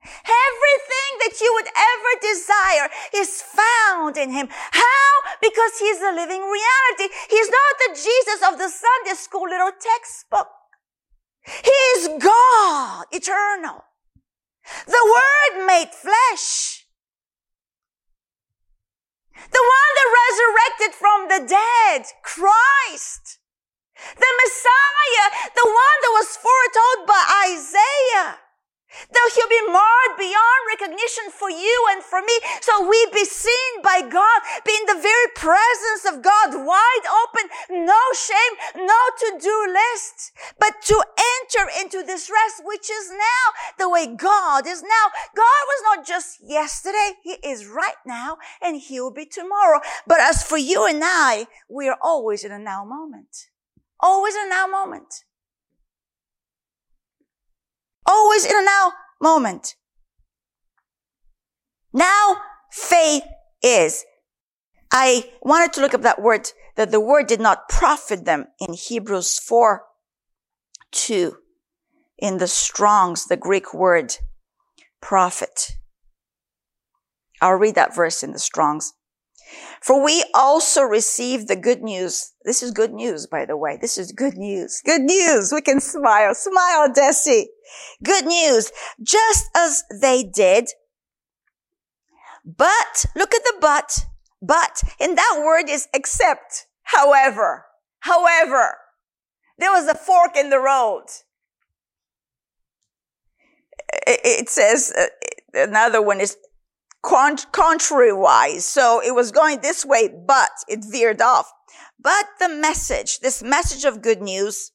Everything 0.06 1.12
that 1.26 1.42
you 1.42 1.52
would 1.56 1.68
ever 1.68 2.12
desire 2.22 2.90
is 3.16 3.42
found 3.42 4.18
in 4.18 4.32
him. 4.32 4.48
How? 4.52 5.10
Because 5.42 5.80
he's 5.80 6.02
a 6.02 6.14
living 6.14 6.42
reality. 6.42 7.14
He's 7.30 7.50
not 7.50 7.74
the 7.80 7.92
Jesus 7.96 8.40
of 8.48 8.58
the 8.58 8.70
Sunday 8.70 9.18
school 9.18 9.50
little 9.50 9.72
textbook. 9.80 10.50
He 11.64 11.78
is 11.98 12.22
God, 12.22 13.06
eternal. 13.12 13.84
The 14.86 15.14
Word 15.14 15.66
made 15.68 15.90
flesh. 15.94 16.86
The 19.36 19.62
one 19.62 19.92
that 19.96 20.16
resurrected 20.26 20.96
from 20.96 21.28
the 21.30 21.48
dead, 21.48 22.06
Christ. 22.24 23.40
The 23.96 24.34
Messiah, 24.44 25.50
the 25.56 25.66
one 25.66 25.98
that 26.02 26.14
was 26.14 26.38
foretold 26.38 27.08
by 27.08 27.24
Isaiah. 27.54 28.45
Though 29.12 29.30
he'll 29.36 29.50
be 29.50 29.72
marred 29.72 30.18
beyond 30.18 30.62
recognition 30.72 31.32
for 31.32 31.50
you 31.50 31.78
and 31.92 32.04
for 32.04 32.22
me. 32.22 32.36
So 32.62 32.88
we 32.88 33.00
be 33.14 33.25
seen 33.25 33.82
by 33.84 34.02
God, 34.02 34.40
be 34.66 34.74
in 34.75 34.86
the 34.86 35.02
very 35.02 35.30
presence 35.36 36.04
of 36.08 36.22
God, 36.22 36.66
wide 36.66 37.06
open, 37.24 37.86
no 37.86 38.02
shame, 38.14 38.86
no 38.86 39.00
to-do 39.20 39.74
list, 39.74 40.32
but 40.60 40.82
to 40.84 41.04
enter 41.17 41.69
into 41.82 42.04
this 42.04 42.30
rest, 42.30 42.62
which 42.63 42.89
is 42.89 43.12
now 43.12 43.46
the 43.78 43.89
way 43.89 44.08
God 44.08 44.67
is 44.67 44.82
now. 44.82 45.06
God 45.36 45.63
was 45.67 45.82
not 45.84 46.08
just 46.08 46.39
yesterday. 46.43 47.13
He 47.24 47.38
is 47.43 47.67
right 47.67 48.00
now 48.06 48.38
and 48.62 48.78
he 48.78 49.00
will 49.00 49.13
be 49.13 49.26
tomorrow. 49.26 49.80
But 50.08 50.19
as 50.19 50.43
for 50.43 50.58
you 50.58 50.86
and 50.86 51.02
I, 51.04 51.48
we 51.69 51.88
are 51.88 51.98
always 52.02 52.43
in 52.43 52.52
a 52.52 52.60
now 52.60 52.86
moment. 52.86 53.48
Always 54.00 54.36
in 54.36 54.48
a 54.48 54.50
now 54.50 54.67
moment. 54.67 55.24
Always 58.06 58.46
in 58.46 58.58
a 58.58 58.63
now 58.63 58.94
moment. 59.22 59.76
Now 61.94 62.38
faith 62.72 63.24
is. 63.63 64.06
I 64.91 65.32
wanted 65.41 65.74
to 65.74 65.82
look 65.82 65.94
up 65.94 66.02
that 66.04 66.22
word, 66.22 66.52
that 66.76 66.91
the 66.91 67.00
word 67.00 67.28
did 67.28 67.39
not 67.39 67.68
profit 67.68 68.26
them 68.26 68.46
in 68.60 68.74
Hebrews 68.74 69.39
4, 69.39 69.84
2. 70.91 71.38
In 72.18 72.38
the 72.38 72.48
Strong's, 72.48 73.26
the 73.26 73.36
Greek 73.36 73.74
word 73.74 74.15
profit. 75.02 75.72
I'll 77.41 77.56
read 77.56 77.76
that 77.76 77.96
verse 77.96 78.24
in 78.24 78.32
the 78.32 78.39
Strong's. 78.39 78.94
For 79.82 80.04
we 80.04 80.26
also 80.34 80.82
received 80.82 81.48
the 81.48 81.56
good 81.56 81.84
news. 81.84 82.34
This 82.44 82.63
is 82.63 82.72
good 82.72 82.94
news, 82.94 83.28
by 83.28 83.46
the 83.46 83.56
way. 83.56 83.78
This 83.80 83.98
is 83.98 84.12
good 84.12 84.36
news. 84.36 84.82
Good 84.84 85.02
news. 85.02 85.52
We 85.54 85.62
can 85.62 85.80
smile. 85.80 86.34
Smile, 86.34 86.89
Deci. 86.89 87.46
Good 88.04 88.26
news. 88.26 88.72
Just 89.02 89.46
as 89.56 89.84
they 90.02 90.24
did. 90.24 90.70
But, 92.44 93.06
look 93.15 93.34
at 93.34 93.44
the 93.44 93.56
but. 93.60 94.06
But, 94.41 94.84
in 95.00 95.15
that 95.15 95.41
word 95.44 95.70
is 95.70 95.88
except. 95.94 96.68
However. 96.84 97.65
However. 98.00 98.78
There 99.58 99.72
was 99.72 99.88
a 99.88 99.96
fork 99.96 100.36
in 100.36 100.50
the 100.50 100.60
road. 100.60 101.06
It 104.08 104.50
says, 104.50 104.91
uh, 104.98 105.06
another 105.54 106.02
one 106.02 106.20
is 106.20 106.38
contrary 107.06 108.13
wise. 108.13 108.65
So 108.65 109.02
it 109.06 109.13
was 109.13 109.32
going 109.32 109.62
this 109.62 109.86
way, 109.86 110.10
but 110.28 110.50
it 110.68 110.84
veered 110.84 111.22
off. 111.22 111.52
But 112.00 112.26
the 112.39 112.50
message, 112.50 113.20
this 113.20 113.41
message 113.41 113.86
of 113.86 114.02
good 114.02 114.22
news 114.22 114.72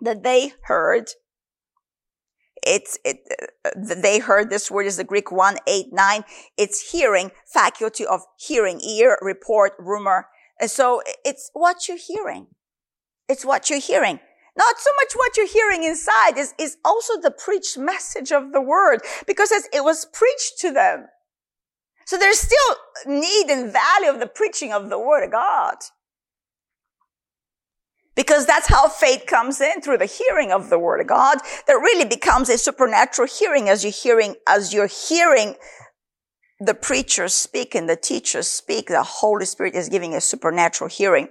that 0.00 0.22
they 0.22 0.52
heard, 0.62 1.10
it's, 2.62 2.98
it, 3.04 3.18
uh, 3.64 3.70
they 3.76 4.18
heard 4.18 4.50
this 4.50 4.70
word 4.70 4.86
is 4.86 4.96
the 4.96 5.04
Greek 5.04 5.30
189. 5.30 6.24
It's 6.56 6.90
hearing, 6.90 7.30
faculty 7.46 8.06
of 8.06 8.22
hearing, 8.38 8.80
ear, 8.80 9.18
report, 9.20 9.72
rumor. 9.78 10.28
And 10.60 10.70
so 10.70 11.02
it's 11.24 11.50
what 11.52 11.86
you're 11.86 11.98
hearing. 11.98 12.48
It's 13.28 13.44
what 13.44 13.68
you're 13.68 13.80
hearing. 13.80 14.20
Not 14.56 14.78
so 14.78 14.90
much 14.96 15.12
what 15.14 15.36
you're 15.36 15.46
hearing 15.46 15.84
inside 15.84 16.38
is, 16.38 16.54
is 16.58 16.78
also 16.84 17.20
the 17.20 17.30
preached 17.30 17.76
message 17.76 18.32
of 18.32 18.52
the 18.52 18.60
word 18.60 19.00
because 19.26 19.52
as 19.52 19.68
it 19.72 19.84
was 19.84 20.06
preached 20.06 20.58
to 20.60 20.72
them. 20.72 21.08
So 22.06 22.16
there's 22.16 22.38
still 22.38 22.76
need 23.06 23.50
and 23.50 23.72
value 23.72 24.08
of 24.08 24.20
the 24.20 24.28
preaching 24.28 24.72
of 24.72 24.88
the 24.88 24.98
word 24.98 25.24
of 25.24 25.32
God. 25.32 25.74
Because 28.14 28.46
that's 28.46 28.68
how 28.68 28.88
faith 28.88 29.24
comes 29.26 29.60
in 29.60 29.82
through 29.82 29.98
the 29.98 30.06
hearing 30.06 30.50
of 30.50 30.70
the 30.70 30.78
word 30.78 31.00
of 31.00 31.08
God. 31.08 31.38
That 31.66 31.74
really 31.74 32.06
becomes 32.06 32.48
a 32.48 32.56
supernatural 32.56 33.28
hearing 33.28 33.68
as 33.68 33.84
you're 33.84 33.92
hearing, 33.92 34.36
as 34.48 34.72
you're 34.72 34.86
hearing 34.86 35.56
the 36.58 36.74
preacher 36.74 37.28
speak 37.28 37.74
and 37.74 37.88
the 37.88 37.96
teacher 37.96 38.42
speak. 38.42 38.86
The 38.86 39.02
Holy 39.02 39.44
Spirit 39.44 39.74
is 39.74 39.90
giving 39.90 40.14
a 40.14 40.20
supernatural 40.20 40.88
hearing. 40.88 41.28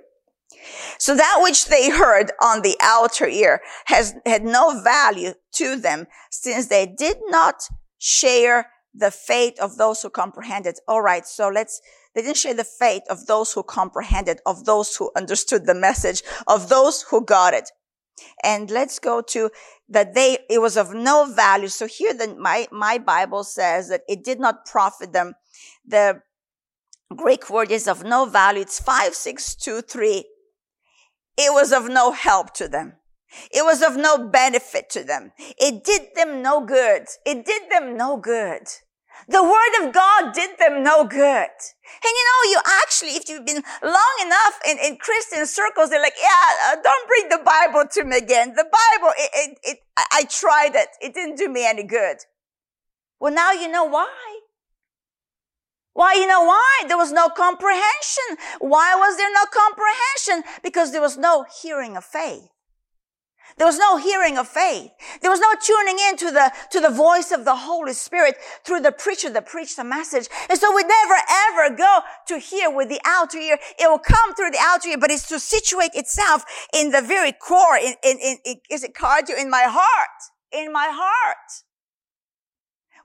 So 0.99 1.15
that 1.15 1.39
which 1.41 1.65
they 1.67 1.89
heard 1.89 2.31
on 2.41 2.61
the 2.61 2.75
outer 2.81 3.27
ear 3.27 3.61
has 3.85 4.13
had 4.25 4.43
no 4.43 4.81
value 4.81 5.33
to 5.53 5.77
them 5.77 6.05
since 6.31 6.67
they 6.67 6.85
did 6.85 7.17
not 7.27 7.63
share 7.97 8.67
the 8.97 9.12
fate 9.12 9.60
of 9.60 9.77
those 9.77 10.01
who 10.01 10.10
comprehended. 10.10 10.79
All 10.88 11.01
right. 11.01 11.25
So 11.25 11.49
let's, 11.49 11.81
they 12.13 12.21
didn't 12.21 12.38
share 12.38 12.53
the 12.53 12.63
fate 12.63 13.03
of 13.10 13.25
those 13.25 13.51
who 13.53 13.63
comprehended, 13.63 14.39
of 14.45 14.65
those 14.65 14.95
who 14.95 15.12
understood 15.15 15.65
the 15.65 15.75
message, 15.75 16.23
of 16.47 16.69
those 16.69 17.03
who 17.03 17.23
got 17.23 17.53
it. 17.53 17.71
And 18.43 18.71
let's 18.71 18.99
go 18.99 19.21
to 19.21 19.49
that 19.89 20.13
they, 20.13 20.38
it 20.49 20.62
was 20.62 20.77
of 20.77 20.93
no 20.93 21.25
value. 21.25 21.67
So 21.67 21.88
here 21.88 22.13
the, 22.13 22.36
my, 22.36 22.67
my 22.71 22.97
Bible 22.97 23.43
says 23.43 23.89
that 23.89 24.01
it 24.08 24.23
did 24.23 24.39
not 24.39 24.65
profit 24.65 25.12
them. 25.12 25.34
The 25.86 26.21
Greek 27.15 27.49
word 27.49 27.71
is 27.71 27.88
of 27.88 28.03
no 28.03 28.25
value. 28.25 28.62
It's 28.62 28.79
5623. 28.79 30.25
It 31.38 31.53
was 31.53 31.73
of 31.73 31.89
no 31.89 32.13
help 32.13 32.53
to 32.55 32.69
them. 32.69 32.93
It 33.51 33.65
was 33.65 33.81
of 33.81 33.97
no 33.97 34.29
benefit 34.29 34.89
to 34.91 35.03
them. 35.03 35.34
It 35.38 35.84
did 35.84 36.10
them 36.15 36.41
no 36.41 36.65
good. 36.65 37.05
It 37.25 37.45
did 37.45 37.69
them 37.69 37.97
no 37.97 38.17
good. 38.17 38.63
The 39.27 39.43
word 39.43 39.85
of 39.88 39.93
God 39.93 40.33
did 40.33 40.57
them 40.59 40.83
no 40.83 41.03
good. 41.03 41.49
And 42.03 42.03
you 42.03 42.25
know, 42.29 42.51
you 42.51 42.59
actually, 42.83 43.11
if 43.11 43.27
you've 43.27 43.45
been 43.45 43.63
long 43.81 44.15
enough 44.21 44.59
in, 44.69 44.77
in 44.77 44.97
Christian 44.97 45.45
circles, 45.47 45.89
they're 45.89 46.01
like, 46.01 46.15
yeah, 46.21 46.71
uh, 46.71 46.75
don't 46.83 47.07
bring 47.07 47.29
the 47.29 47.41
Bible 47.43 47.85
to 47.93 48.03
me 48.03 48.17
again. 48.17 48.53
The 48.55 48.63
Bible, 48.65 49.13
it, 49.17 49.29
it, 49.33 49.57
it, 49.63 49.77
I 49.97 50.25
tried 50.29 50.75
it. 50.75 50.89
It 51.01 51.13
didn't 51.13 51.38
do 51.38 51.49
me 51.49 51.65
any 51.65 51.83
good. 51.83 52.17
Well, 53.19 53.33
now 53.33 53.51
you 53.51 53.67
know 53.67 53.85
why. 53.85 54.39
Why, 55.93 56.13
you 56.13 56.27
know 56.27 56.43
why? 56.43 56.83
There 56.88 56.97
was 56.97 57.13
no 57.13 57.29
comprehension. 57.29 58.38
Why 58.59 58.95
was 58.95 59.17
there 59.17 59.31
no 59.33 59.45
comprehension? 59.45 60.51
Because 60.61 60.91
there 60.91 61.01
was 61.01 61.17
no 61.17 61.45
hearing 61.61 61.95
of 61.95 62.03
faith. 62.03 62.49
There 63.57 63.67
was 63.67 63.77
no 63.77 63.95
hearing 63.95 64.37
of 64.37 64.49
faith. 64.49 64.91
There 65.21 65.31
was 65.31 65.39
no 65.39 65.53
tuning 65.61 65.97
in 66.09 66.17
to 66.17 66.31
the, 66.31 66.51
to 66.71 66.81
the 66.81 66.89
voice 66.89 67.31
of 67.31 67.45
the 67.45 67.55
Holy 67.55 67.93
Spirit 67.93 68.35
through 68.65 68.81
the 68.81 68.91
preacher 68.91 69.29
that 69.29 69.45
preached 69.45 69.77
the 69.77 69.85
message. 69.85 70.27
And 70.49 70.59
so 70.59 70.75
we 70.75 70.83
never 70.83 71.15
ever 71.29 71.75
go 71.75 71.99
to 72.27 72.37
hear 72.37 72.69
with 72.69 72.89
the 72.89 72.99
outer 73.05 73.37
ear. 73.37 73.57
It 73.79 73.89
will 73.89 73.99
come 73.99 74.35
through 74.35 74.51
the 74.51 74.59
outer 74.59 74.89
ear, 74.89 74.97
but 74.97 75.09
it's 75.09 75.29
to 75.29 75.39
situate 75.39 75.91
itself 75.93 76.43
in 76.73 76.91
the 76.91 77.01
very 77.01 77.31
core, 77.31 77.77
in, 77.77 77.93
in, 78.03 78.19
in, 78.19 78.37
in 78.45 78.55
is 78.69 78.83
it 78.83 78.93
cardio? 78.93 79.39
In 79.39 79.49
my 79.49 79.63
heart. 79.67 80.19
In 80.51 80.73
my 80.73 80.89
heart 80.91 81.63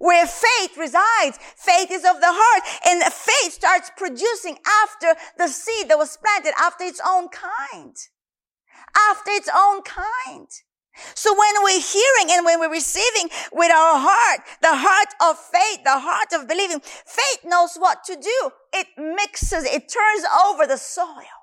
where 0.01 0.27
faith 0.27 0.79
resides. 0.79 1.39
Faith 1.57 1.91
is 1.91 2.05
of 2.05 2.21
the 2.21 2.33
heart 2.33 2.63
and 2.87 3.13
faith 3.13 3.53
starts 3.53 3.91
producing 3.97 4.57
after 4.83 5.15
the 5.37 5.47
seed 5.47 5.91
that 5.91 5.99
was 5.99 6.17
planted 6.17 6.55
after 6.59 6.85
its 6.85 7.01
own 7.07 7.29
kind. 7.29 7.95
After 9.11 9.31
its 9.33 9.49
own 9.55 9.83
kind. 9.83 10.49
So 11.15 11.33
when 11.33 11.55
we're 11.63 11.81
hearing 11.81 12.29
and 12.31 12.45
when 12.45 12.61
we're 12.61 12.71
receiving 12.71 13.31
with 13.53 13.71
our 13.71 13.99
heart, 13.99 14.41
the 14.61 14.75
heart 14.75 15.09
of 15.23 15.39
faith, 15.39 15.81
the 15.85 15.99
heart 15.99 16.33
of 16.33 16.49
believing, 16.49 16.81
faith 16.81 17.45
knows 17.45 17.77
what 17.77 18.05
to 18.05 18.17
do. 18.17 18.51
It 18.73 18.87
mixes, 18.99 19.65
it 19.65 19.89
turns 19.89 20.25
over 20.47 20.67
the 20.67 20.77
soil. 20.77 21.41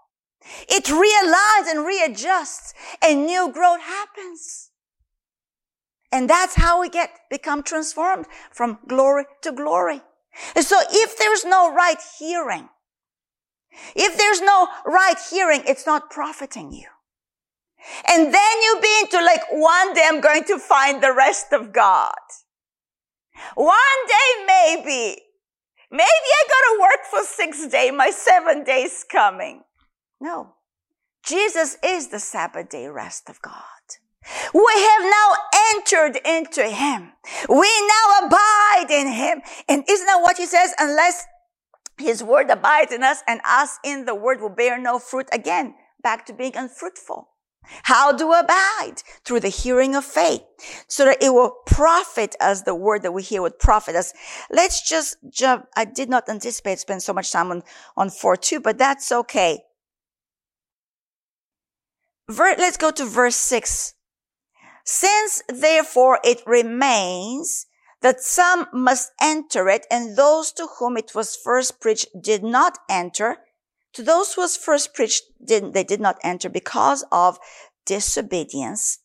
It 0.70 0.86
realigns 0.86 1.70
and 1.70 1.86
readjusts 1.86 2.74
and 3.02 3.26
new 3.26 3.52
growth 3.52 3.82
happens. 3.82 4.72
And 6.12 6.30
that's 6.30 6.56
how 6.56 6.82
we 6.82 6.90
get, 6.90 7.10
become 7.30 7.64
transformed 7.64 8.28
from 8.52 8.80
glory 8.88 9.26
to 9.42 9.52
glory. 9.52 10.02
And 10.56 10.64
so 10.64 10.80
if 10.90 11.18
there's 11.18 11.44
no 11.44 11.74
right 11.74 12.00
hearing, 12.20 12.70
if 13.96 14.18
there's 14.18 14.42
no 14.42 14.68
right 14.86 15.18
hearing, 15.30 15.64
it's 15.68 15.86
not 15.86 16.10
profiting 16.10 16.72
you. 16.72 16.88
And 18.08 18.34
then 18.34 18.62
you 18.64 18.80
be 18.82 19.00
into 19.02 19.24
like, 19.24 19.44
one 19.52 19.94
day 19.94 20.04
I'm 20.06 20.22
going 20.22 20.44
to 20.46 20.60
find 20.60 21.02
the 21.02 21.14
rest 21.14 21.54
of 21.54 21.74
God. 21.74 22.14
One 23.56 23.78
day 24.08 24.46
maybe, 24.46 25.22
maybe 25.92 26.04
I 26.04 26.44
gotta 26.48 26.82
work 26.82 27.06
for 27.10 27.24
six 27.24 27.68
days, 27.68 27.94
my 27.94 28.10
seven 28.10 28.64
days 28.64 29.06
coming. 29.10 29.64
No. 30.20 30.56
Jesus 31.24 31.78
is 31.84 32.08
the 32.08 32.20
Sabbath 32.20 32.70
day 32.70 32.88
rest 32.88 33.30
of 33.30 33.42
God. 33.42 33.54
We 34.54 34.74
have 34.76 35.04
now 35.04 35.34
entered 35.76 36.20
into 36.26 36.64
him. 36.64 37.14
We 37.48 37.88
now 37.88 38.26
abide 38.26 38.88
in 38.90 39.08
him. 39.08 39.42
And 39.70 39.84
isn't 39.88 40.06
that 40.06 40.22
what 40.22 40.38
he 40.38 40.46
says? 40.46 40.74
Unless 40.80 41.26
his 41.98 42.24
word 42.24 42.50
abides 42.50 42.92
in 42.92 43.04
us 43.04 43.24
and 43.28 43.40
us 43.46 43.80
in 43.84 44.06
the 44.06 44.16
word 44.16 44.42
will 44.42 44.50
bear 44.50 44.80
no 44.80 45.00
fruit 45.00 45.28
again. 45.32 45.76
Back 46.02 46.26
to 46.28 46.34
being 46.34 46.56
unfruitful. 46.56 47.30
How 47.84 48.12
we 48.12 48.24
abide? 48.24 49.04
Through 49.24 49.42
the 49.42 49.50
hearing 49.50 49.96
of 49.96 50.06
faith, 50.06 50.42
so 50.88 51.06
that 51.06 51.22
it 51.22 51.34
will 51.34 51.56
profit 51.66 52.36
us, 52.40 52.64
the 52.64 52.76
word 52.76 53.04
that 53.04 53.14
we 53.14 53.24
hear 53.24 53.42
would 53.42 53.60
profit 53.60 53.96
us. 53.96 54.14
Let's 54.52 54.88
just 54.88 55.18
jump. 55.30 55.68
I 55.76 55.86
did 55.86 56.10
not 56.10 56.30
anticipate 56.30 56.80
spend 56.80 57.04
so 57.04 57.14
much 57.14 57.32
time 57.32 57.52
on, 57.52 57.64
on 57.96 58.10
4-2, 58.10 58.62
but 58.64 58.78
that's 58.78 59.12
okay. 59.12 59.60
Ver, 62.30 62.56
let's 62.58 62.78
go 62.78 62.92
to 62.92 63.06
verse 63.06 63.38
6 63.38 63.94
since 64.88 65.44
therefore 65.50 66.18
it 66.24 66.42
remains 66.48 67.68
that 68.02 68.22
some 68.22 68.68
must 68.72 69.12
enter 69.20 69.68
it, 69.68 69.86
and 69.92 70.16
those 70.16 70.54
to 70.54 70.68
whom 70.80 70.96
it 70.96 71.14
was 71.14 71.36
first 71.36 71.82
preached 71.82 72.08
did 72.22 72.44
not 72.44 72.78
enter, 72.90 73.38
to 73.98 74.04
those 74.04 74.34
who 74.34 74.42
was 74.42 74.56
first 74.56 74.94
preached, 74.94 75.24
did, 75.44 75.74
they 75.74 75.84
did 75.84 76.00
not 76.00 76.18
enter 76.24 76.50
because 76.50 77.04
of 77.12 77.40
disobedience. 77.88 79.00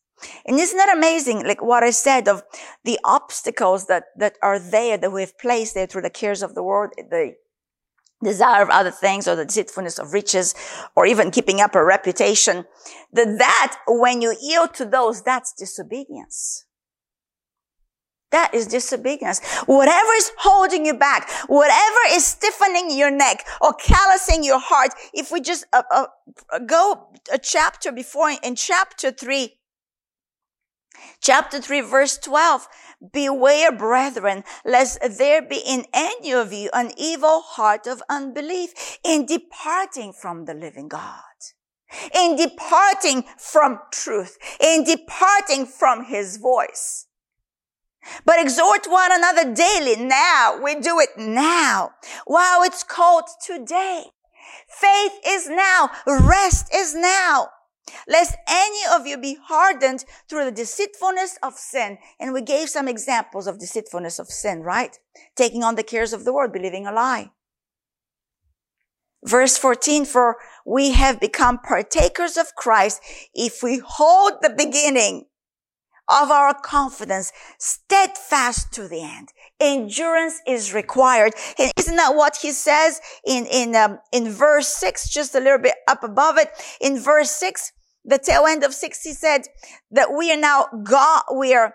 And 0.44 0.60
isn't 0.60 0.76
that 0.76 0.94
amazing? 0.94 1.46
Like 1.46 1.62
what 1.62 1.82
I 1.82 1.90
said 1.90 2.28
of 2.28 2.42
the 2.84 2.98
obstacles 3.02 3.86
that, 3.86 4.04
that 4.18 4.36
are 4.42 4.58
there 4.58 4.98
that 4.98 5.10
we've 5.10 5.36
placed 5.38 5.74
there 5.74 5.86
through 5.86 6.02
the 6.02 6.10
cares 6.10 6.42
of 6.42 6.54
the 6.54 6.62
world, 6.62 6.92
the 6.96 7.36
desire 8.22 8.62
of 8.62 8.68
other 8.68 8.90
things 8.90 9.26
or 9.26 9.34
the 9.34 9.46
deceitfulness 9.46 9.98
of 9.98 10.12
riches 10.12 10.54
or 10.94 11.06
even 11.06 11.30
keeping 11.30 11.60
up 11.62 11.74
a 11.74 11.82
reputation, 11.82 12.66
that 13.14 13.38
that 13.38 13.78
when 13.88 14.20
you 14.20 14.36
yield 14.42 14.74
to 14.74 14.84
those, 14.84 15.22
that's 15.22 15.54
disobedience. 15.54 16.66
That 18.32 18.54
is 18.54 18.66
disobedience. 18.66 19.40
Whatever 19.66 20.12
is 20.16 20.32
holding 20.38 20.86
you 20.86 20.94
back, 20.94 21.30
whatever 21.48 21.98
is 22.08 22.24
stiffening 22.24 22.90
your 22.90 23.10
neck 23.10 23.46
or 23.60 23.74
callousing 23.74 24.42
your 24.42 24.58
heart, 24.58 24.92
if 25.12 25.30
we 25.30 25.42
just 25.42 25.66
uh, 25.72 25.82
uh, 25.92 26.06
go 26.66 27.08
a 27.30 27.38
chapter 27.38 27.92
before 27.92 28.32
in 28.42 28.56
chapter 28.56 29.10
3, 29.10 29.52
chapter 31.20 31.60
3 31.60 31.82
verse 31.82 32.16
12, 32.18 32.68
Beware, 33.12 33.72
brethren, 33.72 34.44
lest 34.64 34.98
there 35.18 35.42
be 35.42 35.60
in 35.66 35.84
any 35.92 36.32
of 36.32 36.52
you 36.54 36.70
an 36.72 36.92
evil 36.96 37.42
heart 37.42 37.86
of 37.86 38.02
unbelief 38.08 38.98
in 39.04 39.26
departing 39.26 40.14
from 40.14 40.46
the 40.46 40.54
living 40.54 40.88
God, 40.88 41.20
in 42.14 42.36
departing 42.36 43.24
from 43.36 43.80
truth, 43.90 44.38
in 44.58 44.84
departing 44.84 45.66
from 45.66 46.04
his 46.04 46.38
voice. 46.38 47.08
But 48.24 48.40
exhort 48.40 48.86
one 48.88 49.12
another 49.12 49.52
daily. 49.54 49.96
Now, 49.96 50.58
we 50.62 50.74
do 50.74 50.98
it 50.98 51.10
now. 51.16 51.92
Wow, 52.26 52.62
it's 52.64 52.82
called 52.82 53.24
today. 53.44 54.06
Faith 54.68 55.12
is 55.26 55.48
now. 55.48 55.90
Rest 56.06 56.72
is 56.74 56.94
now 56.94 57.48
lest 58.06 58.36
any 58.48 58.80
of 58.92 59.06
you 59.06 59.18
be 59.18 59.36
hardened 59.42 60.04
through 60.28 60.44
the 60.44 60.52
deceitfulness 60.52 61.38
of 61.42 61.54
sin. 61.54 61.98
And 62.18 62.32
we 62.32 62.42
gave 62.42 62.68
some 62.68 62.88
examples 62.88 63.46
of 63.46 63.58
deceitfulness 63.58 64.18
of 64.18 64.28
sin, 64.28 64.62
right? 64.62 64.98
Taking 65.36 65.62
on 65.62 65.74
the 65.74 65.82
cares 65.82 66.12
of 66.12 66.24
the 66.24 66.32
world, 66.32 66.52
believing 66.52 66.86
a 66.86 66.92
lie. 66.92 67.30
Verse 69.24 69.56
14, 69.56 70.04
for 70.04 70.36
we 70.66 70.92
have 70.92 71.20
become 71.20 71.58
partakers 71.58 72.36
of 72.36 72.56
Christ 72.56 73.00
if 73.32 73.62
we 73.62 73.80
hold 73.84 74.32
the 74.42 74.50
beginning 74.50 75.26
of 76.08 76.30
our 76.30 76.54
confidence 76.54 77.32
steadfast 77.58 78.72
to 78.72 78.88
the 78.88 79.02
end. 79.02 79.28
Endurance 79.60 80.40
is 80.46 80.74
required. 80.74 81.32
And 81.58 81.70
isn't 81.78 81.96
that 81.96 82.14
what 82.14 82.38
he 82.42 82.52
says 82.52 83.00
in, 83.26 83.46
in, 83.46 83.76
um, 83.76 83.98
in 84.12 84.30
verse 84.30 84.68
six, 84.68 85.08
just 85.08 85.34
a 85.34 85.40
little 85.40 85.58
bit 85.58 85.74
up 85.88 86.02
above 86.02 86.38
it? 86.38 86.50
In 86.80 86.98
verse 86.98 87.30
six, 87.30 87.72
the 88.04 88.18
tail 88.18 88.46
end 88.46 88.64
of 88.64 88.74
six, 88.74 89.02
he 89.02 89.12
said 89.12 89.42
that 89.90 90.12
we 90.12 90.32
are 90.32 90.40
now 90.40 90.66
God, 90.82 91.22
we 91.34 91.54
are, 91.54 91.74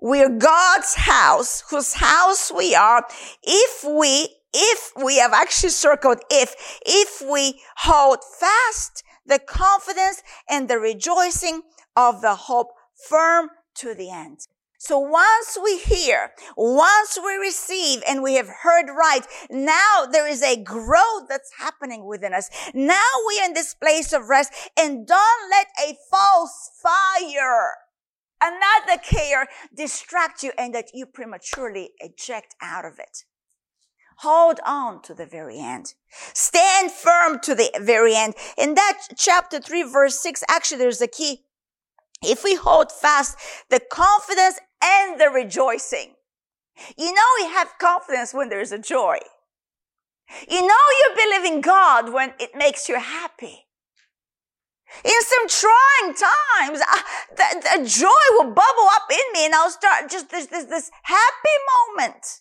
we 0.00 0.22
are 0.22 0.30
God's 0.30 0.94
house, 0.94 1.64
whose 1.70 1.94
house 1.94 2.52
we 2.56 2.74
are, 2.74 3.04
if 3.42 3.84
we, 3.84 4.28
if 4.54 4.92
we 5.04 5.18
have 5.18 5.32
actually 5.32 5.70
circled 5.70 6.18
if, 6.30 6.54
if 6.86 7.22
we 7.30 7.60
hold 7.78 8.18
fast 8.38 9.02
the 9.26 9.38
confidence 9.38 10.22
and 10.48 10.68
the 10.68 10.78
rejoicing 10.78 11.62
of 11.96 12.20
the 12.20 12.34
hope 12.34 12.68
firm 13.08 13.50
to 13.76 13.94
the 13.94 14.10
end. 14.10 14.46
So 14.82 14.98
once 14.98 15.58
we 15.62 15.78
hear, 15.78 16.32
once 16.56 17.18
we 17.22 17.34
receive 17.34 18.02
and 18.08 18.22
we 18.22 18.36
have 18.36 18.48
heard 18.62 18.86
right, 18.88 19.26
now 19.50 20.06
there 20.10 20.26
is 20.26 20.42
a 20.42 20.56
growth 20.56 21.28
that's 21.28 21.52
happening 21.58 22.06
within 22.06 22.32
us. 22.32 22.48
Now 22.72 23.04
we 23.28 23.40
are 23.40 23.44
in 23.44 23.52
this 23.52 23.74
place 23.74 24.14
of 24.14 24.30
rest 24.30 24.54
and 24.78 25.06
don't 25.06 25.50
let 25.50 25.66
a 25.86 25.98
false 26.10 26.70
fire, 26.82 27.74
another 28.42 28.98
care 29.02 29.48
distract 29.76 30.42
you 30.42 30.52
and 30.56 30.74
that 30.74 30.92
you 30.94 31.04
prematurely 31.04 31.90
eject 32.00 32.54
out 32.62 32.86
of 32.86 32.98
it. 32.98 33.24
Hold 34.20 34.60
on 34.64 35.02
to 35.02 35.14
the 35.14 35.26
very 35.26 35.58
end. 35.58 35.92
Stand 36.32 36.90
firm 36.90 37.38
to 37.40 37.54
the 37.54 37.70
very 37.82 38.16
end. 38.16 38.32
In 38.56 38.74
that 38.76 39.08
chapter 39.14 39.60
3 39.60 39.82
verse 39.82 40.18
6, 40.20 40.42
actually 40.48 40.78
there's 40.78 41.02
a 41.02 41.06
key 41.06 41.42
if 42.22 42.44
we 42.44 42.54
hold 42.54 42.92
fast 42.92 43.36
the 43.70 43.80
confidence 43.80 44.58
and 44.82 45.20
the 45.20 45.28
rejoicing. 45.28 46.14
You 46.96 47.12
know, 47.12 47.26
we 47.40 47.46
have 47.46 47.72
confidence 47.80 48.32
when 48.32 48.48
there's 48.48 48.72
a 48.72 48.78
joy. 48.78 49.18
You 50.48 50.66
know, 50.66 50.74
you 51.00 51.10
believe 51.14 51.52
in 51.52 51.60
God 51.60 52.12
when 52.12 52.32
it 52.38 52.50
makes 52.54 52.88
you 52.88 52.98
happy. 52.98 53.66
In 55.04 55.12
some 55.22 55.48
trying 55.48 56.14
times, 56.14 56.80
uh, 56.80 56.98
the, 57.36 57.78
the, 57.78 57.88
joy 57.88 58.08
will 58.32 58.52
bubble 58.52 58.88
up 58.94 59.06
in 59.10 59.32
me 59.32 59.46
and 59.46 59.54
I'll 59.54 59.70
start 59.70 60.10
just 60.10 60.30
this, 60.30 60.46
this, 60.46 60.64
this 60.64 60.90
happy 61.02 61.56
moment. 61.96 62.40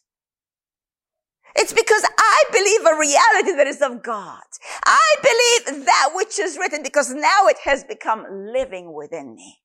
It's 1.55 1.73
because 1.73 2.03
I 2.17 2.43
believe 2.51 2.81
a 2.81 2.97
reality 2.97 3.55
that 3.55 3.67
is 3.67 3.81
of 3.81 4.01
God. 4.01 4.41
I 4.83 5.15
believe 5.21 5.85
that 5.85 6.09
which 6.15 6.39
is 6.39 6.57
written 6.57 6.81
because 6.81 7.11
now 7.13 7.47
it 7.47 7.57
has 7.65 7.83
become 7.83 8.25
living 8.51 8.93
within 8.93 9.35
me. 9.35 9.59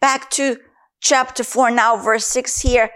Back 0.00 0.30
to 0.32 0.58
chapter 1.00 1.44
4 1.44 1.70
now, 1.70 1.96
verse 1.96 2.26
6 2.26 2.60
here. 2.62 2.90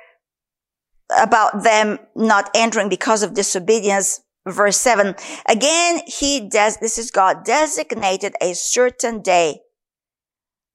about 1.19 1.63
them 1.63 1.99
not 2.15 2.51
entering 2.55 2.89
because 2.89 3.23
of 3.23 3.35
disobedience. 3.35 4.21
Verse 4.47 4.79
seven. 4.79 5.15
Again, 5.49 6.01
he 6.07 6.49
does, 6.49 6.79
this 6.79 6.99
is 6.99 7.11
God 7.11 7.45
designated 7.45 8.35
a 8.41 8.55
certain 8.55 9.23
day. 9.23 9.61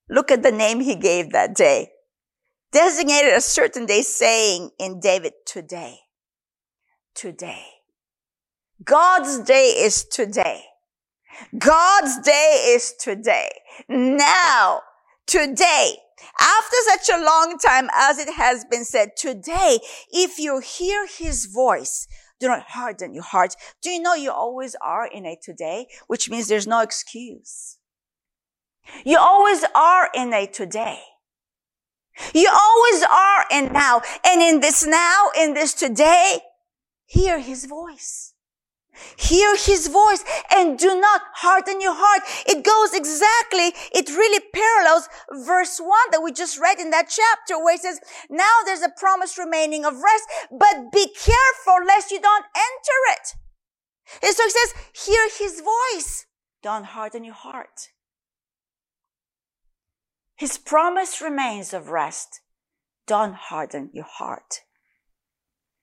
Look 0.09 0.31
at 0.31 0.43
the 0.43 0.51
name 0.51 0.81
he 0.81 0.95
gave 0.95 1.31
that 1.31 1.55
day. 1.55 1.89
Designated 2.71 3.33
a 3.33 3.41
certain 3.41 3.85
day 3.85 4.01
saying 4.03 4.71
in 4.79 4.99
David, 4.99 5.33
today, 5.45 5.99
today. 7.15 7.65
God's 8.83 9.39
day 9.39 9.73
is 9.77 10.05
today. 10.05 10.63
God's 11.57 12.19
day 12.21 12.65
is 12.75 12.93
today. 12.99 13.49
Now, 13.89 14.81
today, 15.27 15.97
after 16.39 16.77
such 16.85 17.09
a 17.09 17.23
long 17.23 17.57
time 17.57 17.89
as 17.93 18.17
it 18.17 18.33
has 18.33 18.65
been 18.69 18.85
said, 18.85 19.11
today, 19.17 19.79
if 20.11 20.39
you 20.39 20.59
hear 20.59 21.07
his 21.07 21.45
voice, 21.45 22.07
do 22.39 22.47
not 22.47 22.63
harden 22.69 23.13
your 23.13 23.23
heart. 23.23 23.55
Do 23.81 23.89
you 23.89 24.01
know 24.01 24.13
you 24.13 24.31
always 24.31 24.75
are 24.81 25.07
in 25.07 25.25
a 25.25 25.37
today, 25.41 25.87
which 26.07 26.29
means 26.29 26.47
there's 26.47 26.67
no 26.67 26.81
excuse. 26.81 27.77
You 29.03 29.17
always 29.17 29.65
are 29.73 30.09
in 30.13 30.33
a 30.33 30.45
today. 30.45 30.99
You 32.33 32.49
always 32.49 33.03
are 33.03 33.45
in 33.51 33.73
now. 33.73 34.01
And 34.25 34.41
in 34.41 34.59
this 34.59 34.85
now, 34.85 35.29
in 35.37 35.53
this 35.53 35.73
today, 35.73 36.39
hear 37.05 37.39
his 37.39 37.65
voice. 37.65 38.34
Hear 39.17 39.55
his 39.57 39.87
voice 39.87 40.23
and 40.51 40.77
do 40.77 40.99
not 40.99 41.21
harden 41.35 41.81
your 41.81 41.95
heart. 41.95 42.23
It 42.47 42.63
goes 42.63 42.93
exactly, 42.93 43.73
it 43.93 44.09
really 44.09 44.43
parallels 44.53 45.09
verse 45.45 45.79
one 45.79 46.11
that 46.11 46.21
we 46.23 46.31
just 46.31 46.59
read 46.59 46.79
in 46.79 46.89
that 46.91 47.09
chapter 47.09 47.61
where 47.61 47.75
it 47.75 47.81
says, 47.81 47.99
now 48.29 48.61
there's 48.65 48.81
a 48.81 48.93
promise 48.97 49.37
remaining 49.37 49.85
of 49.85 49.93
rest, 49.93 50.25
but 50.51 50.91
be 50.91 51.07
careful 51.07 51.85
lest 51.85 52.11
you 52.11 52.21
don't 52.21 52.45
enter 52.55 52.99
it. 53.09 53.35
And 54.23 54.35
so 54.35 54.43
he 54.43 54.49
says, 54.49 54.73
hear 55.05 55.29
his 55.37 55.61
voice. 55.61 56.25
Don't 56.61 56.85
harden 56.85 57.23
your 57.23 57.33
heart. 57.33 57.89
His 60.35 60.57
promise 60.57 61.21
remains 61.21 61.73
of 61.73 61.89
rest. 61.89 62.41
Don't 63.07 63.35
harden 63.35 63.89
your 63.93 64.05
heart. 64.05 64.61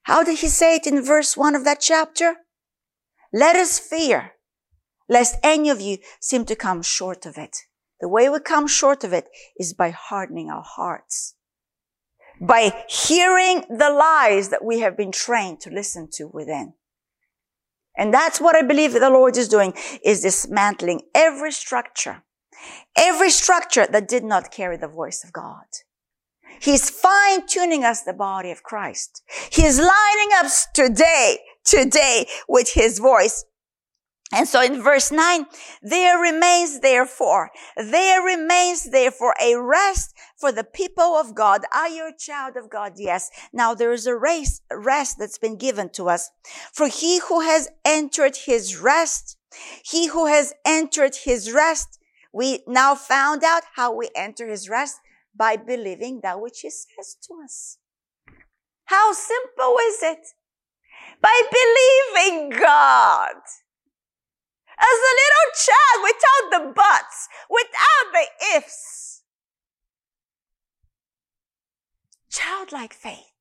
How 0.03 0.25
did 0.25 0.40
he 0.40 0.48
say 0.48 0.77
it 0.77 0.87
in 0.87 1.03
verse 1.03 1.37
one 1.37 1.55
of 1.55 1.64
that 1.64 1.81
chapter? 1.81 2.37
Let 3.33 3.57
us 3.57 3.79
fear, 3.79 4.33
lest 5.09 5.37
any 5.42 5.71
of 5.71 5.81
you 5.81 5.99
seem 6.21 6.45
to 6.47 6.57
come 6.57 6.83
short 6.83 7.25
of 7.25 7.38
it. 7.38 7.57
The 8.01 8.09
way 8.09 8.29
we 8.29 8.40
come 8.40 8.66
short 8.66 9.05
of 9.05 9.12
it 9.12 9.29
is 9.59 9.73
by 9.73 9.90
hardening 9.90 10.51
our 10.51 10.64
hearts. 10.64 11.35
By 12.40 12.85
hearing 12.88 13.64
the 13.71 13.90
lies 13.90 14.49
that 14.49 14.64
we 14.64 14.81
have 14.81 14.97
been 14.97 15.12
trained 15.12 15.61
to 15.61 15.71
listen 15.71 16.09
to 16.14 16.27
within. 16.27 16.75
And 17.97 18.12
that's 18.12 18.40
what 18.40 18.57
I 18.57 18.62
believe 18.62 18.92
the 18.92 19.11
Lord 19.11 19.37
is 19.37 19.49
doing, 19.49 19.75
is 20.05 20.23
dismantling 20.23 21.03
every 21.14 21.53
structure, 21.53 22.25
every 22.97 23.31
structure 23.31 23.87
that 23.87 24.09
did 24.09 24.25
not 24.25 24.51
carry 24.51 24.77
the 24.77 24.88
voice 24.88 25.23
of 25.25 25.33
God. 25.33 25.66
He's 26.61 26.90
fine 26.90 27.47
tuning 27.47 27.85
us 27.85 28.03
the 28.03 28.12
body 28.12 28.51
of 28.51 28.62
Christ. 28.62 29.23
He's 29.51 29.79
lining 29.79 30.31
us 30.37 30.66
today 30.75 31.38
today 31.64 32.27
with 32.48 32.72
his 32.72 32.98
voice. 32.98 33.44
And 34.35 34.48
so 34.48 34.62
in 34.62 34.83
verse 34.83 35.12
9, 35.12 35.44
there 35.83 36.18
remains 36.18 36.81
therefore, 36.81 37.51
there 37.77 38.22
remains 38.22 38.90
therefore 38.90 39.35
a 39.40 39.57
rest 39.57 40.14
for 40.38 40.51
the 40.51 40.64
people 40.64 41.16
of 41.16 41.35
God. 41.35 41.62
Are 41.75 41.88
you 41.88 42.09
a 42.09 42.16
child 42.18 42.57
of 42.57 42.70
God? 42.70 42.94
Yes. 42.96 43.31
Now 43.53 43.75
there 43.75 43.92
is 43.92 44.07
a 44.07 44.16
race, 44.16 44.62
rest 44.72 45.18
that's 45.18 45.37
been 45.37 45.59
given 45.59 45.90
to 45.90 46.09
us. 46.09 46.31
For 46.72 46.88
he 46.88 47.20
who 47.20 47.40
has 47.40 47.68
entered 47.85 48.37
his 48.46 48.79
rest, 48.79 49.37
he 49.85 50.07
who 50.07 50.27
has 50.27 50.55
entered 50.64 51.14
his 51.14 51.53
rest, 51.53 51.98
we 52.33 52.62
now 52.66 52.94
found 52.94 53.44
out 53.44 53.64
how 53.75 53.94
we 53.94 54.09
enter 54.16 54.48
his 54.48 54.66
rest 54.66 54.96
by 55.37 55.57
believing 55.57 56.20
that 56.22 56.40
which 56.40 56.61
he 56.61 56.70
says 56.70 57.16
to 57.29 57.35
us. 57.44 57.77
How 58.87 59.12
simple 59.12 59.77
is 59.88 60.03
it? 60.03 60.27
By 61.20 61.42
believing 61.50 62.50
God. 62.50 63.36
As 64.78 64.98
a 64.98 65.14
little 65.22 65.48
child, 65.66 65.98
without 66.02 66.44
the 66.50 66.72
buts, 66.74 67.28
without 67.48 68.12
the 68.12 68.56
ifs. 68.56 69.22
Childlike 72.30 72.94
faith. 72.94 73.32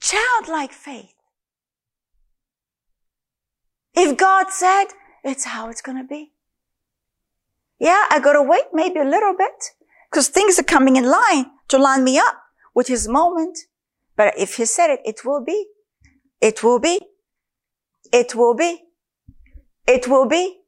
Childlike 0.00 0.72
faith. 0.72 1.14
If 3.94 4.16
God 4.16 4.50
said, 4.50 4.86
it's 5.22 5.44
how 5.44 5.68
it's 5.68 5.82
going 5.82 5.98
to 5.98 6.04
be. 6.04 6.32
Yeah, 7.78 8.06
I 8.10 8.20
got 8.20 8.34
to 8.34 8.42
wait 8.42 8.64
maybe 8.72 8.98
a 8.98 9.04
little 9.04 9.34
bit 9.36 9.72
because 10.10 10.28
things 10.28 10.58
are 10.58 10.64
coming 10.64 10.96
in 10.96 11.04
line 11.04 11.46
to 11.68 11.78
line 11.78 12.04
me 12.04 12.18
up 12.18 12.36
with 12.74 12.88
his 12.88 13.08
moment. 13.08 13.58
But 14.16 14.34
if 14.38 14.56
he 14.56 14.64
said 14.64 14.90
it, 14.90 15.00
it 15.04 15.24
will 15.24 15.44
be. 15.44 15.66
It 16.40 16.62
will 16.62 16.78
be. 16.78 17.00
It 18.12 18.34
will 18.34 18.54
be. 18.54 18.82
It 19.86 20.08
will 20.08 20.26
be. 20.26 20.60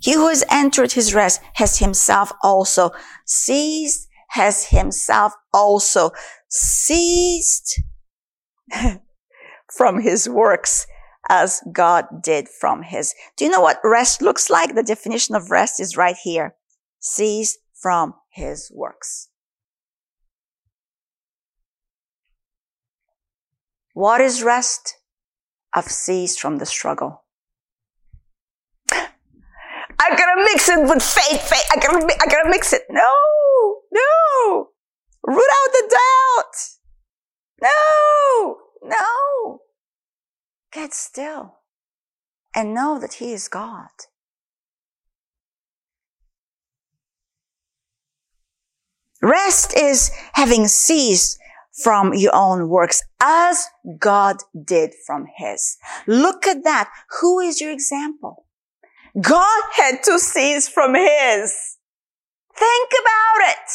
He 0.00 0.12
who 0.12 0.28
has 0.28 0.44
entered 0.50 0.92
his 0.92 1.14
rest 1.14 1.40
has 1.54 1.78
himself 1.78 2.30
also 2.42 2.90
ceased, 3.24 4.06
has 4.30 4.66
himself 4.66 5.32
also 5.52 6.10
ceased 6.50 7.80
from 9.74 10.02
his 10.02 10.28
works 10.28 10.86
as 11.30 11.62
God 11.72 12.22
did 12.22 12.48
from 12.48 12.82
his. 12.82 13.14
Do 13.36 13.46
you 13.46 13.50
know 13.50 13.62
what 13.62 13.80
rest 13.82 14.20
looks 14.20 14.50
like? 14.50 14.74
The 14.74 14.82
definition 14.82 15.34
of 15.34 15.50
rest 15.50 15.80
is 15.80 15.96
right 15.96 16.16
here. 16.22 16.54
Cease 17.00 17.56
from 17.80 18.14
his 18.30 18.70
works. 18.74 19.30
What 23.94 24.20
is 24.20 24.42
rest? 24.42 24.96
I've 25.72 25.84
ceased 25.84 26.40
from 26.40 26.58
the 26.58 26.66
struggle. 26.66 27.22
I 28.90 30.10
gotta 30.10 30.44
mix 30.44 30.68
it 30.68 30.80
with 30.80 31.02
faith, 31.02 31.40
faith. 31.40 31.64
I 31.72 31.76
gotta, 31.76 32.04
I 32.04 32.26
gotta 32.26 32.50
mix 32.50 32.72
it. 32.72 32.82
No, 32.90 33.10
no. 33.92 34.68
Root 35.22 35.38
out 35.38 35.72
the 35.72 35.96
doubt. 35.96 36.56
No, 37.62 38.56
no. 38.82 39.60
Get 40.72 40.92
still 40.92 41.58
and 42.54 42.74
know 42.74 42.98
that 42.98 43.14
He 43.14 43.32
is 43.32 43.46
God. 43.46 43.88
Rest 49.22 49.72
is 49.76 50.10
having 50.34 50.66
ceased 50.66 51.38
from 51.82 52.14
your 52.14 52.34
own 52.34 52.68
works 52.68 53.02
as 53.20 53.66
God 53.98 54.36
did 54.64 54.92
from 55.06 55.26
his. 55.36 55.76
Look 56.06 56.46
at 56.46 56.64
that. 56.64 56.90
Who 57.20 57.40
is 57.40 57.60
your 57.60 57.72
example? 57.72 58.46
God 59.20 59.62
had 59.76 60.02
to 60.04 60.18
cease 60.18 60.68
from 60.68 60.94
his. 60.94 61.76
Think 62.56 62.90
about 63.00 63.48
it. 63.50 63.70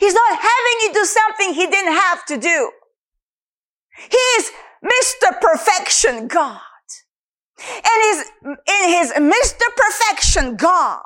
He's 0.00 0.14
not 0.14 0.38
having 0.38 0.76
you 0.82 0.92
do 0.94 1.04
something 1.04 1.54
he 1.54 1.66
didn't 1.66 1.94
have 1.94 2.24
to 2.26 2.36
do. 2.38 2.70
He 4.10 4.16
is 4.16 4.50
Mr. 4.84 5.40
Perfection 5.40 6.28
God. 6.28 6.60
And 7.58 8.02
his, 8.02 8.30
in 8.44 8.88
his 8.88 9.12
Mr. 9.12 9.62
Perfection 9.76 10.56
God, 10.56 11.02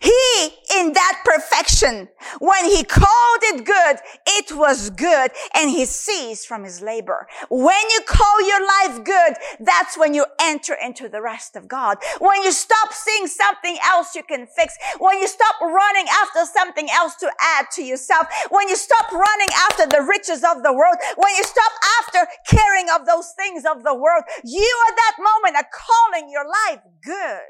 he, 0.00 0.50
in 0.78 0.92
that 0.92 1.22
perfection, 1.24 2.08
when 2.38 2.64
he 2.66 2.84
called 2.84 3.40
it 3.42 3.64
good, 3.64 3.96
it 4.26 4.56
was 4.56 4.90
good 4.90 5.30
and 5.54 5.70
he 5.70 5.84
ceased 5.84 6.46
from 6.46 6.64
his 6.64 6.80
labor. 6.80 7.26
When 7.50 7.90
you 7.90 8.00
call 8.06 8.48
your 8.48 8.66
life 8.66 9.04
good, 9.04 9.34
that's 9.60 9.96
when 9.96 10.14
you 10.14 10.26
enter 10.40 10.74
into 10.74 11.08
the 11.08 11.22
rest 11.22 11.56
of 11.56 11.68
God. 11.68 11.98
When 12.18 12.42
you 12.42 12.52
stop 12.52 12.92
seeing 12.92 13.26
something 13.26 13.76
else 13.84 14.14
you 14.14 14.22
can 14.22 14.46
fix, 14.46 14.76
when 14.98 15.18
you 15.20 15.28
stop 15.28 15.60
running 15.60 16.06
after 16.22 16.44
something 16.52 16.88
else 16.90 17.14
to 17.16 17.30
add 17.40 17.66
to 17.72 17.82
yourself, 17.82 18.26
when 18.50 18.68
you 18.68 18.76
stop 18.76 19.12
running 19.12 19.48
after 19.70 19.86
the 19.86 20.02
riches 20.02 20.44
of 20.44 20.62
the 20.62 20.72
world, 20.72 20.96
when 21.16 21.34
you 21.36 21.44
stop 21.44 21.72
after 22.00 22.26
caring 22.48 22.86
of 22.94 23.06
those 23.06 23.32
things 23.38 23.64
of 23.64 23.82
the 23.84 23.94
world, 23.94 24.24
you 24.44 24.84
at 24.88 24.96
that 24.96 25.16
moment 25.18 25.56
are 25.56 25.68
calling 25.72 26.30
your 26.30 26.44
life 26.44 26.80
good. 27.04 27.40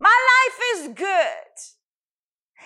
My 0.00 0.08
life 0.10 0.58
is 0.74 0.88
good. 0.94 1.13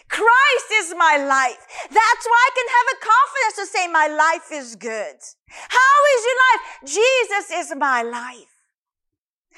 Christ 0.08 0.68
is 0.74 0.94
my 0.96 1.16
life. 1.16 1.66
That's 1.90 2.24
why 2.26 2.40
I 2.46 2.50
can 2.56 2.68
have 2.76 2.88
a 2.94 2.98
confidence 3.12 3.56
to 3.56 3.66
say 3.66 3.88
my 3.88 4.06
life 4.08 4.52
is 4.52 4.76
good. 4.76 5.16
How 5.48 5.98
is 6.16 6.24
your 6.24 6.38
life? 6.46 6.62
Jesus 6.84 7.50
is 7.50 7.76
my 7.76 8.02
life. 8.02 8.57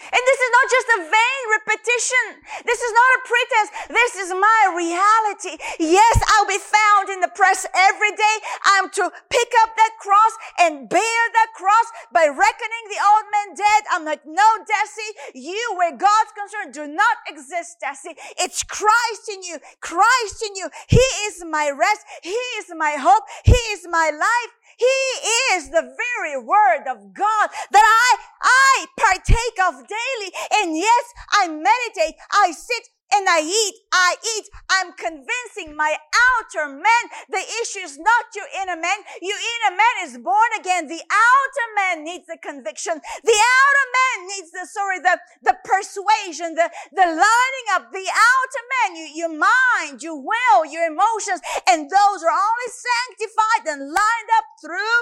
And 0.01 0.23
this 0.25 0.41
is 0.41 0.53
not 0.57 0.67
just 0.73 0.89
a 0.89 1.01
vain 1.13 1.43
repetition. 1.61 2.25
This 2.65 2.81
is 2.81 2.93
not 2.93 3.11
a 3.13 3.21
pretense. 3.29 3.71
This 3.93 4.13
is 4.25 4.31
my 4.33 4.61
reality. 4.73 5.61
Yes, 5.77 6.17
I'll 6.33 6.49
be 6.49 6.61
found 6.61 7.13
in 7.13 7.21
the 7.21 7.33
press 7.37 7.67
every 7.77 8.13
day. 8.17 8.37
I'm 8.65 8.89
to 8.97 9.13
pick 9.29 9.51
up 9.61 9.77
that 9.77 10.01
cross 10.01 10.35
and 10.59 10.89
bear 10.89 11.23
that 11.37 11.51
cross 11.55 11.89
by 12.13 12.27
reckoning 12.33 12.85
the 12.89 13.01
old 13.01 13.27
man 13.29 13.49
dead. 13.57 13.83
I'm 13.93 14.05
like, 14.05 14.25
no, 14.25 14.49
Deci, 14.65 15.09
you, 15.35 15.75
where 15.77 15.93
God's 15.93 16.33
concerned, 16.33 16.73
do 16.73 16.89
not 16.89 17.21
exist, 17.29 17.79
Deci. 17.85 18.17
It's 18.39 18.63
Christ 18.63 19.29
in 19.29 19.43
you. 19.43 19.59
Christ 19.81 20.43
in 20.49 20.57
you. 20.57 20.71
He 20.89 21.05
is 21.29 21.45
my 21.45 21.71
rest. 21.71 22.07
He 22.23 22.41
is 22.61 22.73
my 22.77 22.97
hope. 22.99 23.25
He 23.45 23.61
is 23.73 23.87
my 23.89 24.11
life. 24.11 24.53
He 24.81 25.57
is 25.57 25.69
the 25.69 25.93
very 25.93 26.41
word 26.41 26.89
of 26.89 27.13
God 27.13 27.51
that 27.71 27.85
I, 27.85 28.17
I 28.41 28.87
partake 28.97 29.59
of 29.69 29.75
daily. 29.87 30.33
And 30.57 30.75
yes, 30.75 31.05
I 31.33 31.49
meditate, 31.49 32.17
I 32.33 32.53
sit 32.53 32.89
and 33.13 33.27
I 33.29 33.41
eat, 33.43 33.77
I 33.93 34.17
eat. 34.23 34.47
I'm 34.71 34.93
convincing 34.95 35.77
my 35.77 35.97
outer 36.15 36.69
man. 36.71 37.05
The 37.29 37.43
issue 37.63 37.83
is 37.83 37.99
not 37.99 38.35
your 38.35 38.47
inner 38.63 38.77
man. 38.77 38.99
Your 39.21 39.39
inner 39.39 39.77
man 39.77 39.97
is 40.05 40.19
born 40.19 40.51
again. 40.59 40.87
The 40.87 41.03
outer 41.03 41.69
man 41.77 42.05
needs 42.05 42.27
the 42.27 42.39
conviction. 42.39 42.95
The 42.97 43.39
outer 43.39 43.87
man 43.99 44.17
needs 44.29 44.51
the, 44.53 44.67
sorry, 44.67 45.01
the, 45.01 45.19
the 45.43 45.57
persuasion, 45.65 46.55
the, 46.55 46.71
the 46.93 47.07
lining 47.07 47.67
up. 47.75 47.91
The 47.93 48.09
outer 48.09 48.65
man, 48.73 48.97
you, 48.97 49.07
your 49.15 49.35
mind, 49.35 50.03
your 50.03 50.17
will, 50.17 50.65
your 50.67 50.87
emotions, 50.87 51.41
and 51.69 51.91
those 51.91 52.21
are 52.23 52.35
only 52.35 52.71
sanctified 52.71 53.65
and 53.67 53.81
lined 53.91 54.31
up 54.39 54.47
through 54.63 54.99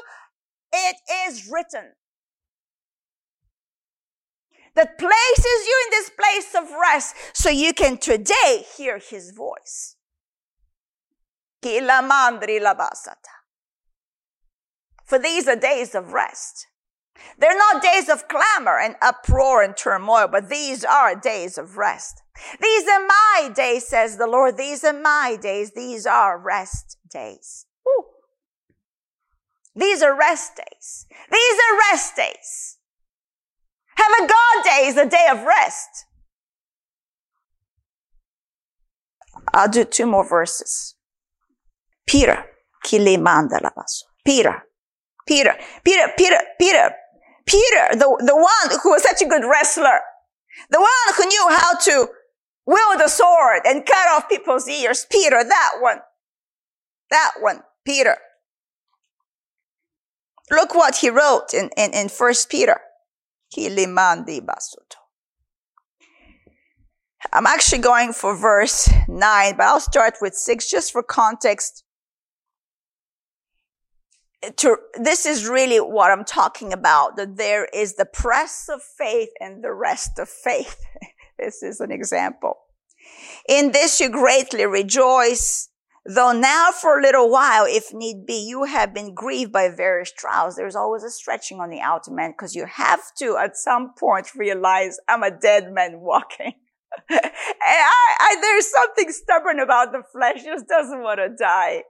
it 0.73 0.97
is 1.29 1.49
written 1.51 1.93
that 4.79 4.97
places 4.97 5.67
you 5.67 5.85
in 5.87 5.91
this 5.91 6.11
place 6.11 6.55
of 6.55 6.71
rest 6.81 7.17
so 7.33 7.51
you 7.51 7.73
can 7.75 7.99
today 7.99 8.65
hear 8.77 9.01
his 9.01 9.33
voice. 9.33 9.97
For 15.05 15.19
these 15.19 15.49
are 15.49 15.57
days 15.57 15.97
of 15.97 16.13
rest. 16.13 16.69
They're 17.39 17.59
not 17.59 17.83
days 17.83 18.09
of 18.09 18.29
clamor 18.29 18.79
and 18.79 18.95
uproar 19.03 19.65
and 19.65 19.77
turmoil, 19.77 20.29
but 20.31 20.49
these 20.49 20.85
are 20.85 21.17
days 21.17 21.59
of 21.59 21.77
rest. 21.77 22.23
These 22.63 22.87
are 22.87 23.05
my 23.05 23.51
days, 23.53 23.89
says 23.89 24.17
the 24.17 24.29
Lord. 24.29 24.57
These 24.57 24.85
are 24.85 24.93
my 24.93 25.37
days. 25.43 25.73
These 25.73 26.07
are 26.07 26.39
rest 26.39 26.99
days. 27.11 27.67
These 29.75 30.03
are 30.03 30.17
rest 30.17 30.53
days. 30.57 31.07
These 31.33 31.59
are 31.59 31.79
rest 31.91 32.15
days. 32.15 32.78
Have 33.99 34.13
a 34.25 34.29
God 34.29 34.65
day 34.65 34.87
is 34.87 34.97
a 34.97 35.09
day 35.09 35.27
of 35.29 35.43
rest. 35.43 36.07
I'll 39.53 39.69
do 39.69 39.85
two 39.85 40.07
more 40.07 40.29
verses. 40.29 40.95
Peter, 42.07 42.45
Peter, 42.85 43.05
Peter, 45.27 45.55
Peter, 45.77 46.07
Peter, 46.17 46.39
Peter, 46.61 46.91
Peter, 47.45 47.89
the, 47.93 48.23
the 48.25 48.37
one 48.37 48.81
who 48.83 48.91
was 48.91 49.03
such 49.03 49.21
a 49.21 49.27
good 49.27 49.43
wrestler, 49.45 50.01
the 50.71 50.79
one 50.79 51.15
who 51.17 51.25
knew 51.25 51.47
how 51.51 51.77
to 51.77 52.09
wield 52.67 53.01
a 53.05 53.09
sword 53.09 53.63
and 53.65 53.85
cut 53.85 54.09
off 54.09 54.29
people's 54.29 54.69
ears. 54.69 55.07
Peter, 55.11 55.43
that 55.43 55.73
one. 55.81 55.99
That 57.11 57.33
one, 57.41 57.63
Peter. 57.85 58.17
Look 60.51 60.75
what 60.75 60.97
he 60.97 61.11
wrote 61.11 61.53
in, 61.53 61.71
in, 61.77 61.93
in 61.93 62.09
First 62.09 62.49
Peter. 62.49 62.81
Kilimandi 63.55 64.41
Basuto. 64.41 64.97
I'm 67.33 67.47
actually 67.47 67.83
going 67.83 68.13
for 68.13 68.37
verse 68.37 68.89
9, 69.09 69.57
but 69.57 69.65
I'll 69.65 69.81
start 69.81 70.15
with 70.21 70.35
6 70.35 70.71
just 70.71 70.93
for 70.93 71.03
context. 71.03 71.85
To, 74.59 74.77
this 74.95 75.27
is 75.27 75.49
really 75.49 75.79
what 75.79 76.13
I'm 76.13 76.25
talking 76.25 76.73
about, 76.73 77.17
that 77.17 77.37
there 77.37 77.67
is 77.75 77.97
the 77.97 78.07
press 78.07 78.69
of 78.73 78.81
faith 78.83 79.31
and 79.41 79.65
the 79.65 79.73
rest 79.73 80.19
of 80.19 80.29
faith. 80.29 80.81
this 81.39 81.63
is 81.63 81.81
an 81.81 81.91
example. 81.91 82.57
In 83.49 83.73
this 83.73 84.01
you 84.01 84.09
greatly 84.11 84.65
rejoice, 84.67 85.68
Though 86.11 86.33
now 86.33 86.71
for 86.71 86.99
a 86.99 87.03
little 87.03 87.29
while, 87.29 87.67
if 87.69 87.93
need 87.93 88.25
be, 88.25 88.33
you 88.33 88.65
have 88.65 88.95
been 88.95 89.13
grieved 89.13 89.53
by 89.53 89.69
various 89.69 90.11
trials. 90.11 90.57
There's 90.57 90.75
always 90.75 91.05
a 91.05 91.11
stretching 91.11 91.61
on 91.61 91.69
the 91.69 91.81
outer 91.81 92.11
man 92.11 92.31
because 92.31 92.57
you 92.57 92.65
have 92.65 93.03
to 93.19 93.37
at 93.37 93.59
some 93.59 93.93
point 93.93 94.35
realize 94.35 94.99
I'm 95.07 95.23
a 95.23 95.31
dead 95.31 95.71
man 95.71 96.01
walking. 96.01 96.55
I, 97.11 97.27
I, 97.61 98.37
there's 98.41 98.71
something 98.71 99.13
stubborn 99.13 99.61
about 99.61 99.93
the 99.93 100.03
flesh, 100.11 100.45
just 100.45 100.67
doesn't 100.67 101.03
want 101.03 101.19
to 101.19 101.29
die. 101.29 101.83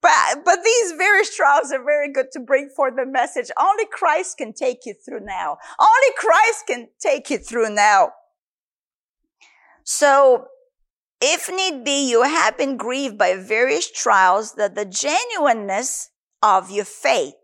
But, 0.00 0.44
but 0.44 0.60
these 0.64 0.92
various 0.92 1.34
trials 1.34 1.72
are 1.72 1.82
very 1.82 2.12
good 2.12 2.26
to 2.34 2.40
bring 2.40 2.70
forth 2.74 2.94
the 2.94 3.04
message. 3.04 3.50
Only 3.60 3.84
Christ 3.90 4.38
can 4.38 4.52
take 4.52 4.86
you 4.86 4.94
through 4.94 5.24
now. 5.24 5.58
Only 5.80 6.14
Christ 6.16 6.68
can 6.68 6.88
take 7.00 7.28
you 7.28 7.38
through 7.38 7.74
now. 7.74 8.12
So 9.82 10.46
if 11.20 11.50
need 11.50 11.84
be, 11.84 12.08
you 12.08 12.22
have 12.22 12.56
been 12.56 12.76
grieved 12.76 13.18
by 13.18 13.36
various 13.36 13.90
trials 13.90 14.54
that 14.54 14.74
the 14.74 14.84
genuineness 14.84 16.10
of 16.42 16.70
your 16.70 16.84
faith, 16.84 17.34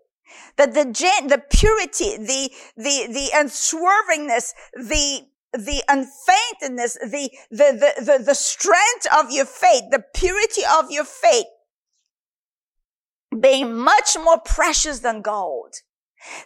that 0.56 0.74
the 0.74 0.84
gen- 0.84 1.28
the 1.28 1.42
purity, 1.50 2.16
the, 2.16 2.50
the, 2.76 3.06
the 3.12 3.30
unswervingness, 3.34 4.52
the, 4.74 5.26
the 5.52 5.82
unfaintedness, 5.88 6.94
the, 7.10 7.30
the, 7.50 7.92
the, 7.96 8.04
the, 8.04 8.24
the 8.24 8.34
strength 8.34 9.06
of 9.16 9.30
your 9.30 9.46
faith, 9.46 9.84
the 9.90 10.04
purity 10.14 10.62
of 10.78 10.90
your 10.90 11.04
faith, 11.04 11.46
being 13.38 13.74
much 13.76 14.16
more 14.22 14.40
precious 14.40 15.00
than 15.00 15.20
gold. 15.20 15.74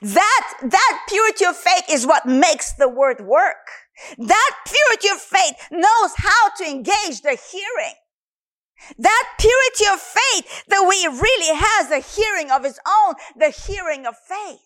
That, 0.03 0.55
that 0.63 1.07
purity 1.09 1.45
of 1.45 1.57
faith 1.57 1.85
is 1.89 2.07
what 2.07 2.27
makes 2.27 2.73
the 2.73 2.89
word 2.89 3.21
work. 3.21 3.69
That 4.19 4.57
purity 4.67 5.09
of 5.09 5.21
faith 5.21 5.57
knows 5.71 6.13
how 6.17 6.51
to 6.59 6.65
engage 6.65 7.23
the 7.23 7.39
hearing. 7.51 7.95
That 8.99 9.25
purity 9.39 9.85
of 9.93 10.01
faith 10.01 10.65
that 10.69 10.87
we 10.89 11.07
really 11.07 11.55
has 11.55 11.91
a 11.91 11.99
hearing 11.99 12.51
of 12.51 12.65
its 12.65 12.79
own, 12.87 13.15
the 13.37 13.51
hearing 13.51 14.07
of 14.07 14.15
faith. 14.17 14.61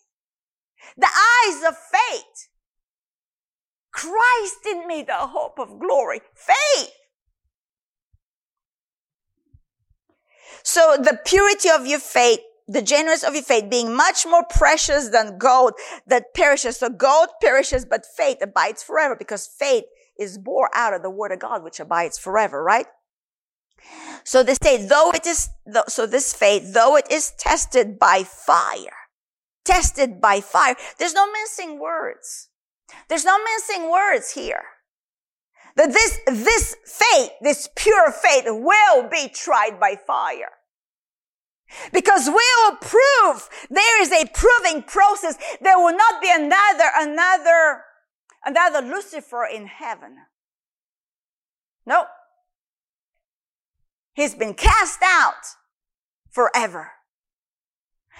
The 0.96 1.08
eyes 1.08 1.62
of 1.68 1.76
faith. 1.76 2.48
Christ 3.92 4.66
in 4.70 4.86
me, 4.86 5.02
the 5.02 5.14
hope 5.14 5.58
of 5.58 5.78
glory. 5.78 6.20
Faith. 6.34 6.90
So 10.62 10.96
the 10.96 11.18
purity 11.24 11.70
of 11.70 11.86
your 11.86 12.00
faith 12.00 12.40
the 12.66 12.82
genuineness 12.82 13.22
of 13.22 13.34
your 13.34 13.42
faith 13.42 13.68
being 13.70 13.94
much 13.94 14.26
more 14.26 14.44
precious 14.48 15.08
than 15.10 15.38
gold 15.38 15.72
that 16.06 16.34
perishes. 16.34 16.78
So 16.78 16.88
gold 16.88 17.28
perishes, 17.42 17.84
but 17.84 18.06
faith 18.06 18.38
abides 18.40 18.82
forever 18.82 19.16
because 19.16 19.46
faith 19.46 19.84
is 20.18 20.38
born 20.38 20.70
out 20.74 20.94
of 20.94 21.02
the 21.02 21.10
word 21.10 21.32
of 21.32 21.40
God, 21.40 21.62
which 21.62 21.80
abides 21.80 22.18
forever, 22.18 22.62
right? 22.62 22.86
So 24.24 24.42
they 24.42 24.54
say, 24.62 24.86
though 24.86 25.10
it 25.10 25.26
is, 25.26 25.50
so 25.88 26.06
this 26.06 26.32
faith, 26.32 26.72
though 26.72 26.96
it 26.96 27.10
is 27.10 27.32
tested 27.38 27.98
by 27.98 28.22
fire, 28.22 28.96
tested 29.64 30.20
by 30.20 30.40
fire, 30.40 30.76
there's 30.98 31.14
no 31.14 31.30
mincing 31.30 31.78
words. 31.78 32.48
There's 33.08 33.24
no 33.24 33.38
mincing 33.42 33.90
words 33.90 34.32
here. 34.32 34.62
That 35.76 35.92
this, 35.92 36.20
this 36.26 36.76
faith, 36.86 37.30
this 37.42 37.68
pure 37.76 38.12
faith 38.12 38.44
will 38.46 39.08
be 39.08 39.28
tried 39.28 39.78
by 39.80 39.96
fire. 40.06 40.52
Because 41.92 42.26
we 42.26 42.32
will 42.34 42.76
prove 42.76 43.48
there 43.70 44.02
is 44.02 44.12
a 44.12 44.26
proving 44.32 44.82
process. 44.82 45.36
There 45.60 45.78
will 45.78 45.96
not 45.96 46.22
be 46.22 46.30
another, 46.32 46.90
another, 46.96 47.82
another 48.44 48.80
Lucifer 48.80 49.44
in 49.44 49.66
heaven. 49.66 50.16
No. 51.86 52.04
He's 54.14 54.34
been 54.34 54.54
cast 54.54 55.00
out 55.02 55.56
forever. 56.30 56.92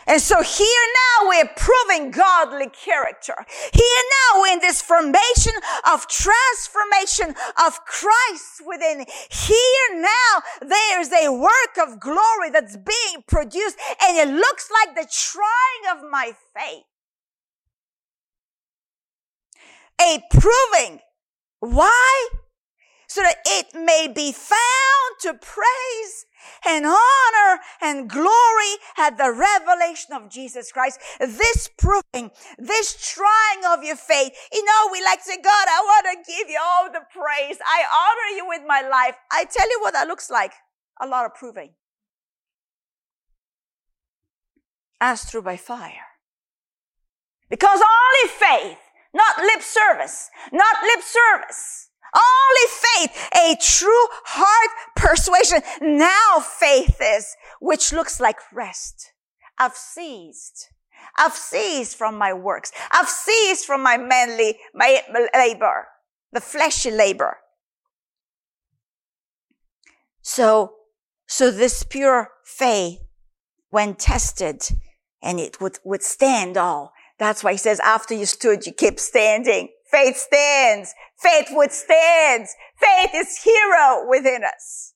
And 0.07 0.21
so 0.21 0.43
here 0.43 0.83
now 0.95 1.29
we're 1.29 1.51
proving 1.57 2.11
godly 2.11 2.69
character. 2.69 3.35
Here 3.73 4.03
now 4.35 4.45
in 4.53 4.61
this 4.61 4.83
formation 4.83 5.55
of 5.91 6.07
transformation 6.09 7.35
of 7.65 7.85
Christ 7.85 8.63
within. 8.67 9.07
Here 9.31 10.01
now 10.01 10.43
there's 10.61 11.13
a 11.13 11.33
work 11.33 11.79
of 11.87 12.01
glory 12.01 12.51
that's 12.53 12.77
being 12.77 13.25
produced 13.27 13.79
and 14.03 14.17
it 14.17 14.33
looks 14.33 14.69
like 14.71 14.95
the 14.95 15.09
trying 15.11 15.97
of 15.97 16.11
my 16.11 16.33
faith. 16.55 16.85
A 20.01 20.23
proving. 20.31 21.01
Why? 21.61 22.29
So 23.15 23.23
that 23.23 23.37
it 23.47 23.67
may 23.77 24.09
be 24.13 24.33
found 24.33 24.59
to 25.21 25.35
praise 25.35 26.27
and 26.67 26.85
honor 26.85 27.61
and 27.81 28.11
glory 28.11 28.75
at 28.99 29.17
the 29.17 29.31
revelation 29.31 30.13
of 30.15 30.29
Jesus 30.29 30.73
Christ. 30.73 30.99
This 31.21 31.71
proving, 31.79 32.33
this 32.59 33.15
trying 33.15 33.73
of 33.73 33.85
your 33.85 33.95
faith. 33.95 34.33
You 34.53 34.65
know, 34.65 34.89
we 34.91 35.01
like 35.05 35.21
to 35.21 35.25
say, 35.27 35.37
God, 35.37 35.47
I 35.47 35.81
want 35.85 36.07
to 36.27 36.33
give 36.33 36.51
you 36.51 36.59
all 36.61 36.91
the 36.91 37.03
praise. 37.13 37.59
I 37.65 37.85
honor 37.95 38.37
you 38.37 38.49
with 38.49 38.63
my 38.67 38.81
life. 38.81 39.15
I 39.31 39.45
tell 39.45 39.71
you 39.71 39.79
what 39.81 39.93
that 39.93 40.09
looks 40.09 40.29
like. 40.29 40.53
A 41.01 41.07
lot 41.07 41.25
of 41.25 41.37
proving. 41.37 41.71
As 45.01 45.23
through 45.23 45.43
by 45.43 45.57
fire. 45.57 46.09
Because 47.49 47.79
only 47.79 48.29
faith, 48.29 48.81
not 49.15 49.39
lip 49.39 49.63
service, 49.63 50.31
not 50.51 50.75
lip 50.83 51.05
service 51.05 51.91
only 52.15 52.67
faith, 52.69 53.29
a 53.35 53.57
true 53.61 54.07
heart 54.25 54.71
persuasion. 54.97 55.63
Now 55.81 56.41
faith 56.41 57.01
is, 57.01 57.37
which 57.61 57.93
looks 57.93 58.21
like 58.21 58.39
rest. 58.53 59.13
I've 59.59 59.75
ceased. 59.75 60.71
I've 61.17 61.35
ceased 61.35 61.97
from 61.97 62.17
my 62.17 62.33
works. 62.33 62.73
I've 62.91 63.09
ceased 63.09 63.67
from 63.67 63.83
my 63.83 63.97
manly, 63.97 64.59
my 64.75 65.03
labor, 65.35 65.89
the 66.33 66.41
fleshy 66.41 66.91
labor. 66.91 67.39
So, 70.23 70.75
so 71.27 71.51
this 71.51 71.83
pure 71.83 72.31
faith, 72.45 72.99
when 73.71 73.95
tested, 73.95 74.63
and 75.23 75.39
it 75.39 75.61
would 75.61 75.79
withstand 75.85 76.57
all. 76.57 76.93
That's 77.19 77.45
why 77.45 77.53
he 77.53 77.59
says, 77.59 77.81
after 77.81 78.15
you 78.15 78.27
stood, 78.27 78.67
you 78.67 78.73
keep 78.73 78.99
standing. 78.99 79.69
Faith 79.95 80.17
stands. 80.17 80.93
Faith 81.17 81.49
withstands. 81.53 82.57
Faith 82.81 83.11
is 83.15 83.43
hero 83.45 84.05
within 84.09 84.43
us. 84.43 84.95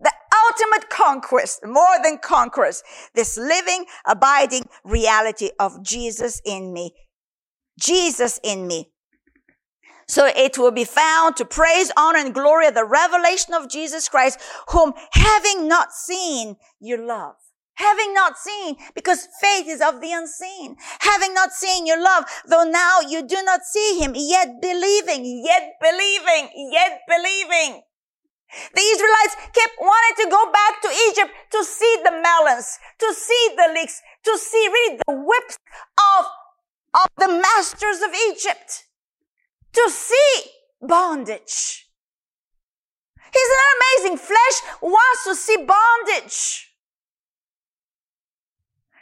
The 0.00 0.12
ultimate 0.48 0.88
conquest, 0.88 1.60
more 1.62 1.96
than 2.02 2.16
conquest, 2.16 2.82
this 3.14 3.36
living, 3.36 3.84
abiding 4.06 4.64
reality 4.82 5.50
of 5.60 5.84
Jesus 5.84 6.40
in 6.46 6.72
me. 6.72 6.94
Jesus 7.78 8.40
in 8.42 8.66
me. 8.66 8.92
So 10.08 10.30
it 10.34 10.56
will 10.56 10.70
be 10.72 10.84
found 10.84 11.36
to 11.36 11.44
praise, 11.44 11.92
honor, 11.98 12.18
and 12.18 12.32
glory 12.32 12.66
of 12.66 12.74
the 12.74 12.86
revelation 12.86 13.52
of 13.52 13.68
Jesus 13.68 14.08
Christ, 14.08 14.40
whom 14.70 14.94
having 15.12 15.68
not 15.68 15.92
seen, 15.92 16.56
you 16.80 16.96
love 16.96 17.34
having 17.74 18.14
not 18.14 18.36
seen, 18.36 18.76
because 18.94 19.28
faith 19.40 19.66
is 19.68 19.80
of 19.80 20.00
the 20.00 20.12
unseen, 20.12 20.76
having 21.00 21.34
not 21.34 21.52
seen 21.52 21.86
your 21.86 22.02
love, 22.02 22.24
though 22.46 22.64
now 22.64 23.00
you 23.00 23.26
do 23.26 23.42
not 23.42 23.62
see 23.62 23.98
him, 24.00 24.12
yet 24.14 24.60
believing, 24.60 25.44
yet 25.44 25.74
believing, 25.80 26.70
yet 26.72 27.00
believing. 27.08 27.82
The 28.74 28.82
Israelites 28.82 29.36
kept 29.54 29.76
wanting 29.80 30.24
to 30.24 30.30
go 30.30 30.52
back 30.52 30.82
to 30.82 30.88
Egypt 31.08 31.30
to 31.52 31.64
see 31.64 31.96
the 32.04 32.10
melons, 32.10 32.78
to 32.98 33.14
see 33.14 33.48
the 33.56 33.72
leeks, 33.74 34.02
to 34.24 34.36
see 34.36 34.68
really 34.68 34.98
the 35.06 35.14
whips 35.14 35.56
of, 36.18 36.26
of 36.94 37.08
the 37.16 37.40
masters 37.40 38.02
of 38.02 38.10
Egypt, 38.30 38.84
to 39.72 39.90
see 39.90 40.50
bondage. 40.82 41.88
Isn't 43.34 43.56
that 43.56 43.74
amazing? 43.80 44.18
Flesh 44.18 44.58
wants 44.82 45.24
to 45.24 45.34
see 45.34 45.56
bondage. 45.56 46.71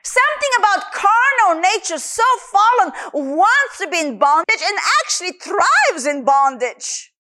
Something 0.03 0.53
about 0.59 0.93
carnal 0.93 1.61
nature 1.61 1.99
so 1.99 2.23
fallen 2.53 2.93
wants 3.13 3.79
to 3.79 3.89
be 3.89 4.01
in 4.01 4.19
bondage 4.19 4.63
and 4.65 4.79
actually 5.03 5.33
thrives 5.33 6.07
in 6.07 6.25
bondage. 6.25 7.13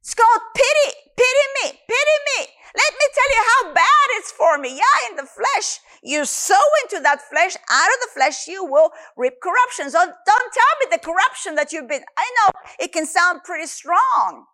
It's 0.00 0.14
called 0.14 0.42
pity. 0.54 0.96
Pity 1.16 1.46
me. 1.62 1.78
Pity 1.86 2.18
me. 2.28 2.46
Let 2.74 2.92
me 2.92 3.06
tell 3.14 3.30
you 3.36 3.42
how 3.50 3.74
bad 3.74 4.06
it's 4.12 4.32
for 4.32 4.58
me. 4.58 4.76
Yeah, 4.76 5.10
in 5.10 5.16
the 5.16 5.26
flesh. 5.26 5.80
You 6.02 6.24
sow 6.24 6.60
into 6.84 7.02
that 7.02 7.20
flesh. 7.20 7.56
Out 7.68 7.88
of 7.88 8.00
the 8.00 8.08
flesh, 8.14 8.48
you 8.48 8.64
will 8.64 8.90
reap 9.16 9.34
corruption. 9.42 9.90
So 9.90 9.98
don't 9.98 10.52
tell 10.52 10.74
me 10.80 10.86
the 10.90 10.98
corruption 10.98 11.56
that 11.56 11.72
you've 11.72 11.88
been. 11.88 12.04
I 12.16 12.30
know 12.38 12.60
it 12.78 12.92
can 12.92 13.06
sound 13.06 13.44
pretty 13.44 13.66
strong. 13.66 14.46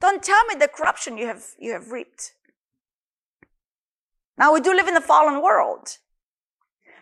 Don't 0.00 0.22
tell 0.22 0.44
me 0.46 0.54
the 0.54 0.68
corruption 0.68 1.16
you 1.16 1.26
have, 1.26 1.44
you 1.58 1.72
have 1.72 1.90
reaped. 1.90 2.32
Now 4.38 4.52
we 4.52 4.60
do 4.60 4.74
live 4.74 4.88
in 4.88 4.94
the 4.94 5.00
fallen 5.00 5.42
world, 5.42 5.98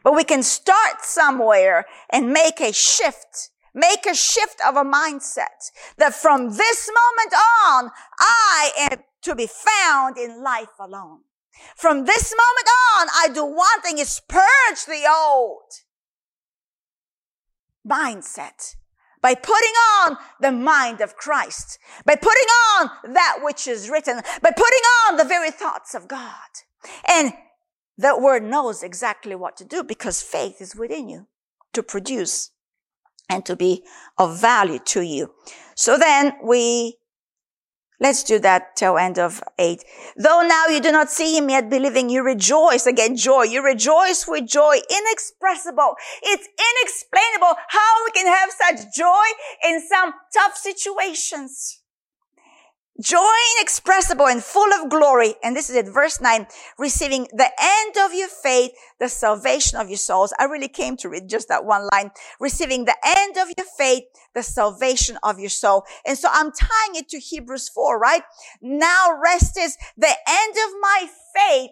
but 0.03 0.15
we 0.15 0.25
can 0.25 0.43
start 0.43 1.03
somewhere 1.03 1.87
and 2.11 2.33
make 2.33 2.61
a 2.61 2.73
shift, 2.73 3.51
make 3.75 4.07
a 4.07 4.15
shift 4.15 4.61
of 4.67 4.77
a 4.77 4.85
mindset 4.85 5.71
that 5.97 6.15
from 6.15 6.51
this 6.51 6.89
moment 6.89 7.35
on, 7.67 7.91
I 8.19 8.89
am 8.91 8.99
to 9.23 9.35
be 9.35 9.49
found 9.49 10.19
in 10.19 10.43
life 10.43 10.79
alone. 10.79 11.21
From 11.77 12.05
this 12.05 12.33
moment 12.33 12.69
on, 12.97 13.09
I 13.15 13.29
do 13.33 13.45
one 13.45 13.81
thing 13.81 13.99
is 13.99 14.21
purge 14.29 14.85
the 14.87 15.09
old 15.09 15.73
mindset 17.89 18.77
by 19.21 19.35
putting 19.35 19.73
on 20.03 20.19
the 20.41 20.53
mind 20.53 21.01
of 21.01 21.17
Christ, 21.17 21.79
by 22.05 22.15
putting 22.15 22.47
on 22.79 22.91
that 23.15 23.39
which 23.43 23.67
is 23.67 23.89
written, 23.89 24.21
by 24.43 24.51
putting 24.51 24.83
on 25.09 25.17
the 25.17 25.25
very 25.25 25.51
thoughts 25.51 25.95
of 25.95 26.07
God. 26.07 26.31
And 27.09 27.33
that 27.99 28.21
word 28.21 28.43
knows 28.43 28.83
exactly 28.83 29.35
what 29.35 29.57
to 29.59 29.65
do 29.65 29.83
because 29.83 30.23
faith 30.23 30.61
is 30.61 30.75
within 30.75 31.09
you 31.09 31.27
to 31.73 31.83
produce 31.83 32.51
and 33.29 33.45
to 33.47 33.57
be 33.57 33.85
of 34.19 34.41
value 34.41 34.79
to 34.79 35.01
you. 35.01 35.33
So 35.77 35.97
then 35.97 36.35
we, 36.43 36.97
let's 38.01 38.23
do 38.25 38.39
that 38.41 38.77
till 38.77 38.99
end 38.99 39.19
of 39.19 39.43
eight. 39.59 39.85
Though 40.17 40.43
now 40.43 40.67
you 40.67 40.81
do 40.81 40.93
not 40.93 41.11
see 41.11 41.37
him 41.37 41.49
yet 41.49 41.71
believing, 41.71 42.11
you 42.11 42.23
rejoice 42.23 42.87
again, 42.87 43.17
joy. 43.17 43.45
You 43.45 43.65
rejoice 43.65 44.27
with 44.29 44.47
joy 44.47 44.77
inexpressible. 44.91 45.95
It's 46.23 46.49
inexplainable 46.49 47.57
how 47.69 48.05
we 48.05 48.11
can 48.11 48.27
have 48.27 48.51
such 48.51 48.95
joy 48.95 49.25
in 49.65 49.81
some 49.89 50.13
tough 50.35 50.57
situations. 50.57 51.81
Joy 53.01 53.33
inexpressible 53.59 54.29
and 54.29 54.43
full 54.43 54.73
of 54.73 54.89
glory. 54.89 55.35
And 55.43 55.57
this 55.57 55.69
is 55.69 55.77
at 55.77 55.93
verse 55.93 56.21
nine, 56.21 56.47
receiving 56.79 57.27
the 57.33 57.51
end 57.61 57.97
of 58.05 58.15
your 58.15 58.29
faith, 58.29 58.71
the 59.01 59.09
salvation 59.09 59.81
of 59.81 59.89
your 59.89 59.97
souls. 59.97 60.33
I 60.39 60.45
really 60.45 60.69
came 60.69 60.97
to 60.99 61.09
read 61.09 61.29
just 61.29 61.49
that 61.49 61.65
one 61.65 61.89
line, 61.93 62.13
receiving 62.39 62.85
the 62.85 62.97
end 63.05 63.37
of 63.37 63.49
your 63.59 63.67
faith, 63.77 64.05
the 64.35 64.45
salvation 64.45 65.19
of 65.25 65.41
your 65.41 65.51
soul. 65.51 65.85
And 66.07 66.17
so 66.17 66.29
I'm 66.33 66.53
tying 66.53 66.95
it 66.95 67.09
to 67.09 67.19
Hebrews 67.19 67.69
4, 67.69 67.99
right? 67.99 68.23
Now 68.63 69.09
rest 69.21 69.59
is 69.59 69.77
the 69.97 70.15
end 70.29 70.53
of 70.53 70.75
my 70.81 71.09
faith 71.35 71.71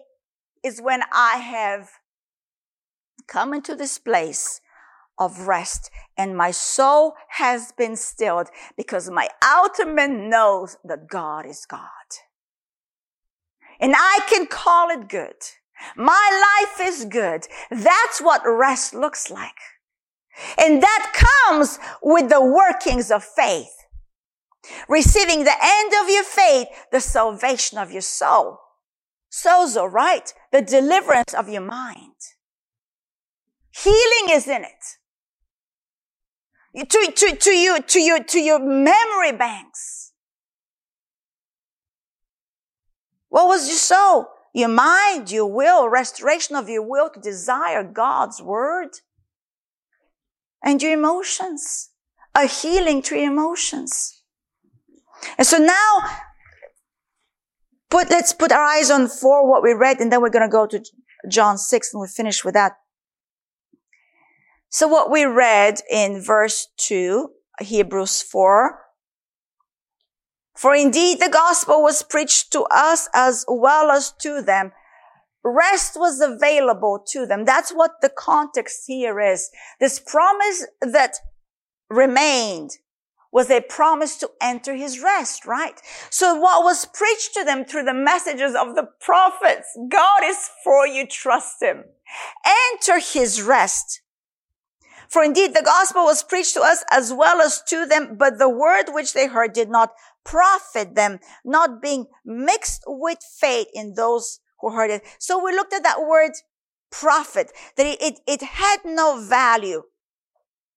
is 0.61 0.81
when 0.81 1.03
I 1.13 1.37
have 1.37 1.89
come 3.27 3.53
into 3.53 3.75
this 3.75 3.97
place 3.97 4.59
of 5.17 5.47
rest 5.47 5.91
and 6.17 6.37
my 6.37 6.51
soul 6.51 7.13
has 7.29 7.71
been 7.71 7.95
stilled 7.95 8.47
because 8.77 9.09
my 9.09 9.29
outer 9.41 9.85
man 9.85 10.29
knows 10.29 10.77
that 10.83 11.07
God 11.07 11.45
is 11.45 11.65
God. 11.65 11.89
And 13.79 13.93
I 13.95 14.19
can 14.29 14.45
call 14.45 14.89
it 14.89 15.09
good. 15.09 15.35
My 15.95 16.65
life 16.71 16.87
is 16.87 17.05
good. 17.05 17.47
That's 17.69 18.21
what 18.21 18.41
rest 18.45 18.93
looks 18.93 19.29
like. 19.29 19.59
And 20.57 20.81
that 20.81 21.27
comes 21.47 21.79
with 22.01 22.29
the 22.29 22.43
workings 22.43 23.11
of 23.11 23.23
faith. 23.23 23.73
Receiving 24.87 25.43
the 25.43 25.55
end 25.61 25.93
of 26.01 26.09
your 26.09 26.23
faith, 26.23 26.67
the 26.91 27.01
salvation 27.01 27.77
of 27.77 27.91
your 27.91 28.01
soul. 28.01 28.59
Sozo, 29.31 29.91
right? 29.91 30.33
The 30.51 30.61
deliverance 30.61 31.33
of 31.33 31.49
your 31.49 31.61
mind. 31.61 32.13
Healing 33.71 34.29
is 34.29 34.47
in 34.47 34.63
it 34.63 34.97
to, 36.75 37.11
to, 37.15 37.35
to 37.35 37.51
you, 37.51 37.81
to 37.81 37.99
your, 37.99 38.23
to 38.23 38.39
your 38.39 38.59
memory 38.59 39.31
banks. 39.37 40.13
What 43.29 43.47
was 43.47 43.67
your 43.67 43.77
soul? 43.77 44.27
Your 44.53 44.69
mind, 44.69 45.31
your 45.31 45.51
will, 45.51 45.89
restoration 45.89 46.55
of 46.55 46.69
your 46.69 46.87
will 46.87 47.09
to 47.09 47.19
desire 47.19 47.83
God's 47.83 48.41
word 48.41 48.89
and 50.63 50.81
your 50.81 50.93
emotions, 50.93 51.89
a 52.35 52.45
healing 52.45 53.01
to 53.03 53.15
your 53.15 53.31
emotions. 53.31 54.21
And 55.37 55.47
so 55.47 55.57
now, 55.57 56.19
put, 57.89 58.09
let's 58.11 58.33
put 58.33 58.51
our 58.51 58.63
eyes 58.63 58.91
on 58.91 59.07
four, 59.07 59.49
what 59.49 59.63
we 59.63 59.73
read, 59.73 59.99
and 59.99 60.11
then 60.11 60.21
we're 60.21 60.29
going 60.29 60.47
to 60.47 60.51
go 60.51 60.67
to 60.67 60.83
John 61.27 61.57
6 61.57 61.93
and 61.93 62.01
we 62.01 62.07
finish 62.07 62.45
with 62.45 62.53
that. 62.53 62.73
So 64.73 64.87
what 64.87 65.11
we 65.11 65.23
read 65.23 65.81
in 65.87 66.19
verse 66.19 66.69
2, 66.77 67.29
Hebrews 67.61 68.23
4, 68.23 68.79
for 70.57 70.73
indeed 70.73 71.19
the 71.19 71.29
gospel 71.29 71.83
was 71.83 72.01
preached 72.01 72.51
to 72.53 72.63
us 72.71 73.07
as 73.13 73.45
well 73.47 73.91
as 73.91 74.11
to 74.21 74.41
them. 74.41 74.71
Rest 75.43 75.95
was 75.95 76.19
available 76.19 77.05
to 77.09 77.27
them. 77.27 77.45
That's 77.45 77.69
what 77.69 78.01
the 78.01 78.09
context 78.09 78.85
here 78.87 79.19
is. 79.19 79.51
This 79.79 79.99
promise 79.99 80.65
that 80.81 81.17
remained 81.87 82.71
was 83.31 83.51
a 83.51 83.61
promise 83.61 84.17
to 84.17 84.31
enter 84.41 84.73
his 84.73 84.99
rest, 84.99 85.45
right? 85.45 85.79
So 86.09 86.33
what 86.33 86.63
was 86.63 86.85
preached 86.85 87.35
to 87.35 87.43
them 87.43 87.63
through 87.63 87.83
the 87.83 87.93
messages 87.93 88.55
of 88.55 88.73
the 88.73 88.87
prophets, 88.99 89.77
God 89.87 90.23
is 90.23 90.49
for 90.63 90.87
you, 90.87 91.05
trust 91.05 91.61
him. 91.61 91.83
Enter 92.73 92.99
his 92.99 93.39
rest. 93.39 93.99
For 95.13 95.23
indeed 95.23 95.53
the 95.53 95.61
gospel 95.61 96.05
was 96.05 96.23
preached 96.23 96.55
to 96.55 96.61
us 96.61 96.83
as 96.89 97.13
well 97.13 97.39
as 97.39 97.61
to 97.67 97.85
them, 97.85 98.15
but 98.17 98.39
the 98.39 98.49
word 98.49 98.85
which 98.87 99.13
they 99.13 99.27
heard 99.27 99.53
did 99.53 99.69
not 99.69 99.91
profit 100.23 100.95
them, 100.95 101.19
not 101.45 101.83
being 101.83 102.07
mixed 102.25 102.81
with 102.87 103.19
faith 103.21 103.67
in 103.75 103.93
those 103.93 104.39
who 104.59 104.71
heard 104.71 104.89
it. 104.89 105.03
So 105.19 105.37
we 105.37 105.51
looked 105.51 105.71
at 105.71 105.83
that 105.83 106.01
word 106.01 106.31
profit, 106.89 107.51
that 107.77 107.85
it, 107.85 108.01
it, 108.01 108.19
it 108.25 108.41
had 108.41 108.77
no 108.85 109.23
value. 109.23 109.83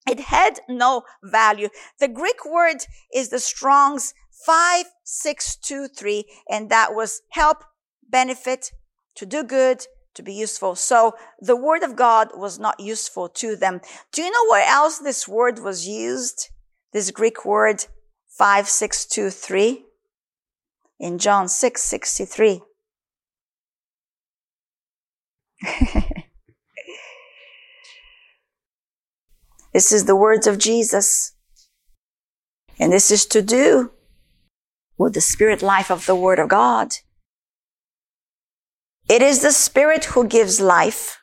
It 0.06 0.20
had 0.20 0.60
no 0.68 1.04
value. 1.24 1.70
The 1.98 2.08
Greek 2.08 2.44
word 2.44 2.84
is 3.14 3.30
the 3.30 3.40
Strong's 3.40 4.12
5623, 4.44 6.26
and 6.50 6.68
that 6.68 6.94
was 6.94 7.22
help, 7.30 7.64
benefit, 8.06 8.70
to 9.14 9.24
do 9.24 9.42
good, 9.42 9.86
to 10.16 10.22
be 10.22 10.34
useful. 10.34 10.74
So 10.74 11.14
the 11.40 11.56
word 11.56 11.82
of 11.82 11.96
God 11.96 12.30
was 12.34 12.58
not 12.58 12.80
useful 12.80 13.28
to 13.30 13.56
them. 13.56 13.80
Do 14.12 14.22
you 14.22 14.30
know 14.30 14.50
where 14.50 14.66
else 14.66 14.98
this 14.98 15.28
word 15.28 15.60
was 15.60 15.86
used? 15.86 16.50
This 16.92 17.10
Greek 17.10 17.44
word 17.44 17.86
5623 18.38 19.84
in 20.98 21.18
John 21.18 21.48
6 21.48 21.82
63. 21.82 22.62
This 29.76 29.92
is 29.92 30.06
the 30.06 30.16
words 30.16 30.46
of 30.46 30.56
Jesus. 30.56 31.32
And 32.78 32.90
this 32.90 33.10
is 33.10 33.26
to 33.26 33.42
do 33.42 33.90
with 34.96 35.12
the 35.12 35.20
spirit 35.20 35.60
life 35.60 35.90
of 35.90 36.06
the 36.06 36.16
word 36.16 36.38
of 36.38 36.48
God. 36.48 36.94
It 39.08 39.22
is 39.22 39.42
the 39.42 39.52
spirit 39.52 40.06
who 40.06 40.26
gives 40.26 40.60
life. 40.60 41.18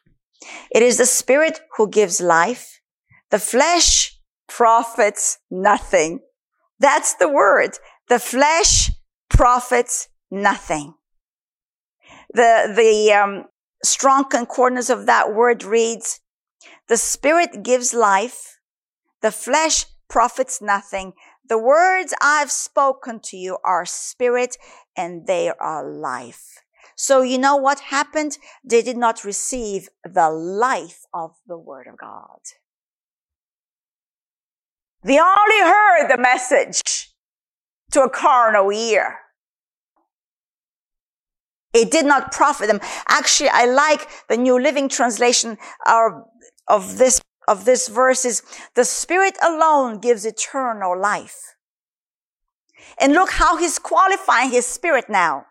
It 0.71 0.83
is 0.83 0.97
the 0.97 1.05
spirit 1.05 1.61
who 1.77 1.89
gives 1.89 2.21
life. 2.21 2.81
The 3.29 3.39
flesh 3.39 4.17
profits 4.47 5.39
nothing. 5.49 6.19
That's 6.79 7.13
the 7.15 7.29
word. 7.29 7.77
The 8.09 8.19
flesh 8.19 8.91
profits 9.29 10.07
nothing. 10.31 10.93
The, 12.33 12.73
the, 12.75 13.13
um, 13.13 13.45
strong 13.83 14.25
concordance 14.29 14.89
of 14.89 15.05
that 15.05 15.33
word 15.33 15.63
reads, 15.63 16.21
the 16.87 16.97
spirit 16.97 17.63
gives 17.63 17.93
life. 17.93 18.57
The 19.21 19.31
flesh 19.31 19.85
profits 20.09 20.61
nothing. 20.61 21.13
The 21.47 21.57
words 21.57 22.13
I've 22.21 22.51
spoken 22.51 23.19
to 23.25 23.37
you 23.37 23.57
are 23.65 23.85
spirit 23.85 24.57
and 24.95 25.27
they 25.27 25.51
are 25.59 25.85
life. 25.85 26.62
So 27.03 27.21
you 27.21 27.37
know 27.37 27.57
what 27.57 27.81
happened? 27.81 28.37
They 28.63 28.81
did 28.81 28.95
not 28.95 29.25
receive 29.25 29.89
the 30.05 30.29
life 30.29 31.01
of 31.13 31.31
the 31.45 31.57
word 31.57 31.85
of 31.85 31.97
God. 31.97 32.39
They 35.03 35.19
only 35.19 35.59
heard 35.59 36.07
the 36.07 36.17
message 36.17 37.11
to 37.91 38.03
a 38.03 38.09
carnal 38.09 38.71
ear. 38.71 39.17
It 41.73 41.91
did 41.91 42.05
not 42.05 42.31
profit 42.31 42.67
them. 42.67 42.79
Actually, 43.09 43.49
I 43.49 43.65
like 43.65 44.07
the 44.29 44.37
New 44.37 44.57
Living 44.57 44.87
Translation, 44.87 45.57
of 45.85 46.97
this, 46.97 47.19
of 47.49 47.65
this 47.65 47.89
verse 47.89 48.23
is 48.23 48.43
the 48.75 48.85
Spirit 48.85 49.37
alone 49.43 49.99
gives 49.99 50.25
eternal 50.25 50.97
life. 50.97 51.57
And 52.97 53.11
look 53.11 53.31
how 53.31 53.57
he's 53.57 53.77
qualifying 53.77 54.51
his 54.51 54.65
Spirit 54.65 55.09
now. 55.09 55.47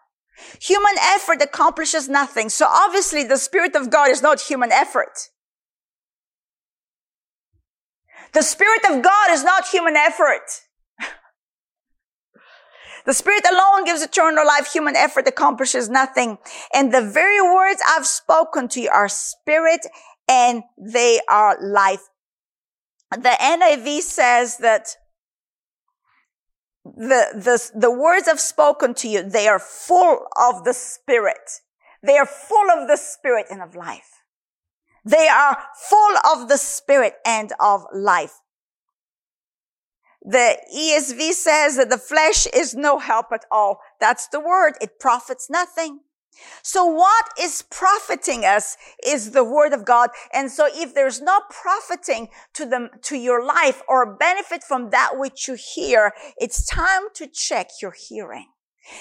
Human 0.61 0.95
effort 1.01 1.43
accomplishes 1.43 2.09
nothing. 2.09 2.49
So 2.49 2.67
obviously 2.67 3.25
the 3.25 3.37
Spirit 3.37 3.77
of 3.77 3.91
God 3.91 4.11
is 4.11 4.23
not 4.23 4.41
human 4.41 4.73
effort. 4.73 5.29
The 8.33 8.43
Spirit 8.43 8.81
of 8.91 9.03
God 9.03 9.31
is 9.31 9.45
not 9.45 9.69
human 9.69 9.97
effort. 9.97 10.43
The 13.05 13.15
Spirit 13.15 13.45
alone 13.51 13.85
gives 13.85 14.01
eternal 14.01 14.47
life. 14.47 14.73
Human 14.73 14.95
effort 14.95 15.27
accomplishes 15.27 15.89
nothing. 15.89 16.39
And 16.73 16.95
the 16.95 17.03
very 17.03 17.43
words 17.43 17.83
I've 17.89 18.07
spoken 18.07 18.69
to 18.69 18.81
you 18.81 18.91
are 18.91 19.09
spirit 19.09 19.85
and 20.29 20.63
they 20.79 21.21
are 21.29 21.59
life. 21.61 22.09
The 23.11 23.37
NIV 23.41 24.03
says 24.03 24.59
that 24.59 24.97
the, 26.85 27.27
the, 27.35 27.79
the 27.79 27.91
words 27.91 28.29
I've 28.29 28.41
spoken 28.41 28.95
to 28.95 29.09
you, 29.09 29.23
they 29.23 29.49
are 29.49 29.59
full 29.59 30.27
of 30.37 30.65
the 30.65 30.75
Spirit. 30.75 31.61
They 32.03 32.19
are 32.19 32.27
full 32.27 32.71
of 32.71 32.89
the 32.89 32.97
Spirit 32.97 33.47
and 33.51 33.63
of 33.63 33.75
life. 33.75 34.23
They 35.05 35.29
are 35.29 35.59
full 35.89 36.17
of 36.33 36.49
the 36.49 36.57
Spirit 36.57 37.15
and 37.25 37.53
of 37.61 37.85
life. 37.93 38.41
The 40.25 40.57
ESV 40.73 41.33
says 41.33 41.77
that 41.77 41.91
the 41.91 41.99
flesh 41.99 42.47
is 42.47 42.75
no 42.75 42.99
help 42.99 43.27
at 43.33 43.45
all. 43.51 43.81
That's 44.01 44.29
the 44.29 44.39
word. 44.39 44.75
It 44.81 45.01
profits 45.01 45.51
nothing. 45.51 46.01
So 46.63 46.85
what 46.85 47.27
is 47.41 47.63
profiting 47.63 48.45
us 48.45 48.77
is 49.05 49.33
the 49.33 49.45
word 49.45 49.73
of 49.73 49.85
God. 49.85 50.11
And 50.33 50.51
so 50.51 50.69
if 50.73 50.95
there's 50.95 51.21
no 51.21 51.41
profiting 51.51 52.29
to 52.55 52.67
them, 52.67 52.91
to 53.03 53.17
your 53.17 53.45
life 53.45 53.83
or 53.89 54.17
benefit 54.17 54.63
from 54.63 54.91
that 54.91 55.13
which 55.19 55.49
you 55.49 55.55
hear, 55.55 56.13
it's 56.37 56.67
time 56.67 57.03
to 57.15 57.27
check 57.27 57.69
your 57.81 57.93
hearing. 57.93 58.47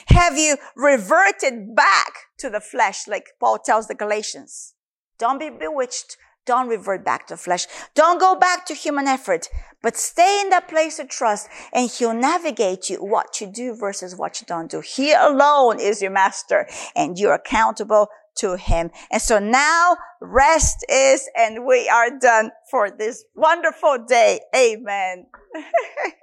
Have 0.07 0.37
you 0.37 0.57
reverted 0.75 1.75
back 1.75 2.13
to 2.37 2.49
the 2.49 2.59
flesh 2.59 3.07
like 3.07 3.31
Paul 3.39 3.57
tells 3.57 3.87
the 3.87 3.95
Galatians? 3.95 4.75
Don't 5.17 5.39
be 5.39 5.49
bewitched. 5.49 6.17
Don't 6.45 6.67
revert 6.67 7.05
back 7.05 7.27
to 7.27 7.37
flesh. 7.37 7.67
Don't 7.93 8.19
go 8.19 8.35
back 8.35 8.65
to 8.65 8.73
human 8.73 9.07
effort, 9.07 9.47
but 9.81 9.95
stay 9.95 10.41
in 10.41 10.49
that 10.49 10.67
place 10.67 10.99
of 10.99 11.07
trust 11.07 11.47
and 11.71 11.89
he'll 11.89 12.13
navigate 12.13 12.89
you 12.89 12.97
what 12.97 13.39
you 13.39 13.47
do 13.47 13.75
versus 13.75 14.15
what 14.15 14.41
you 14.41 14.47
don't 14.47 14.69
do. 14.69 14.81
He 14.81 15.13
alone 15.13 15.79
is 15.79 16.01
your 16.01 16.11
master 16.11 16.67
and 16.95 17.17
you're 17.17 17.33
accountable 17.33 18.07
to 18.37 18.55
him. 18.55 18.89
And 19.11 19.21
so 19.21 19.39
now 19.39 19.97
rest 20.19 20.85
is 20.89 21.29
and 21.37 21.65
we 21.65 21.87
are 21.89 22.17
done 22.17 22.51
for 22.69 22.89
this 22.89 23.23
wonderful 23.35 24.05
day. 24.07 24.39
Amen. 24.55 25.27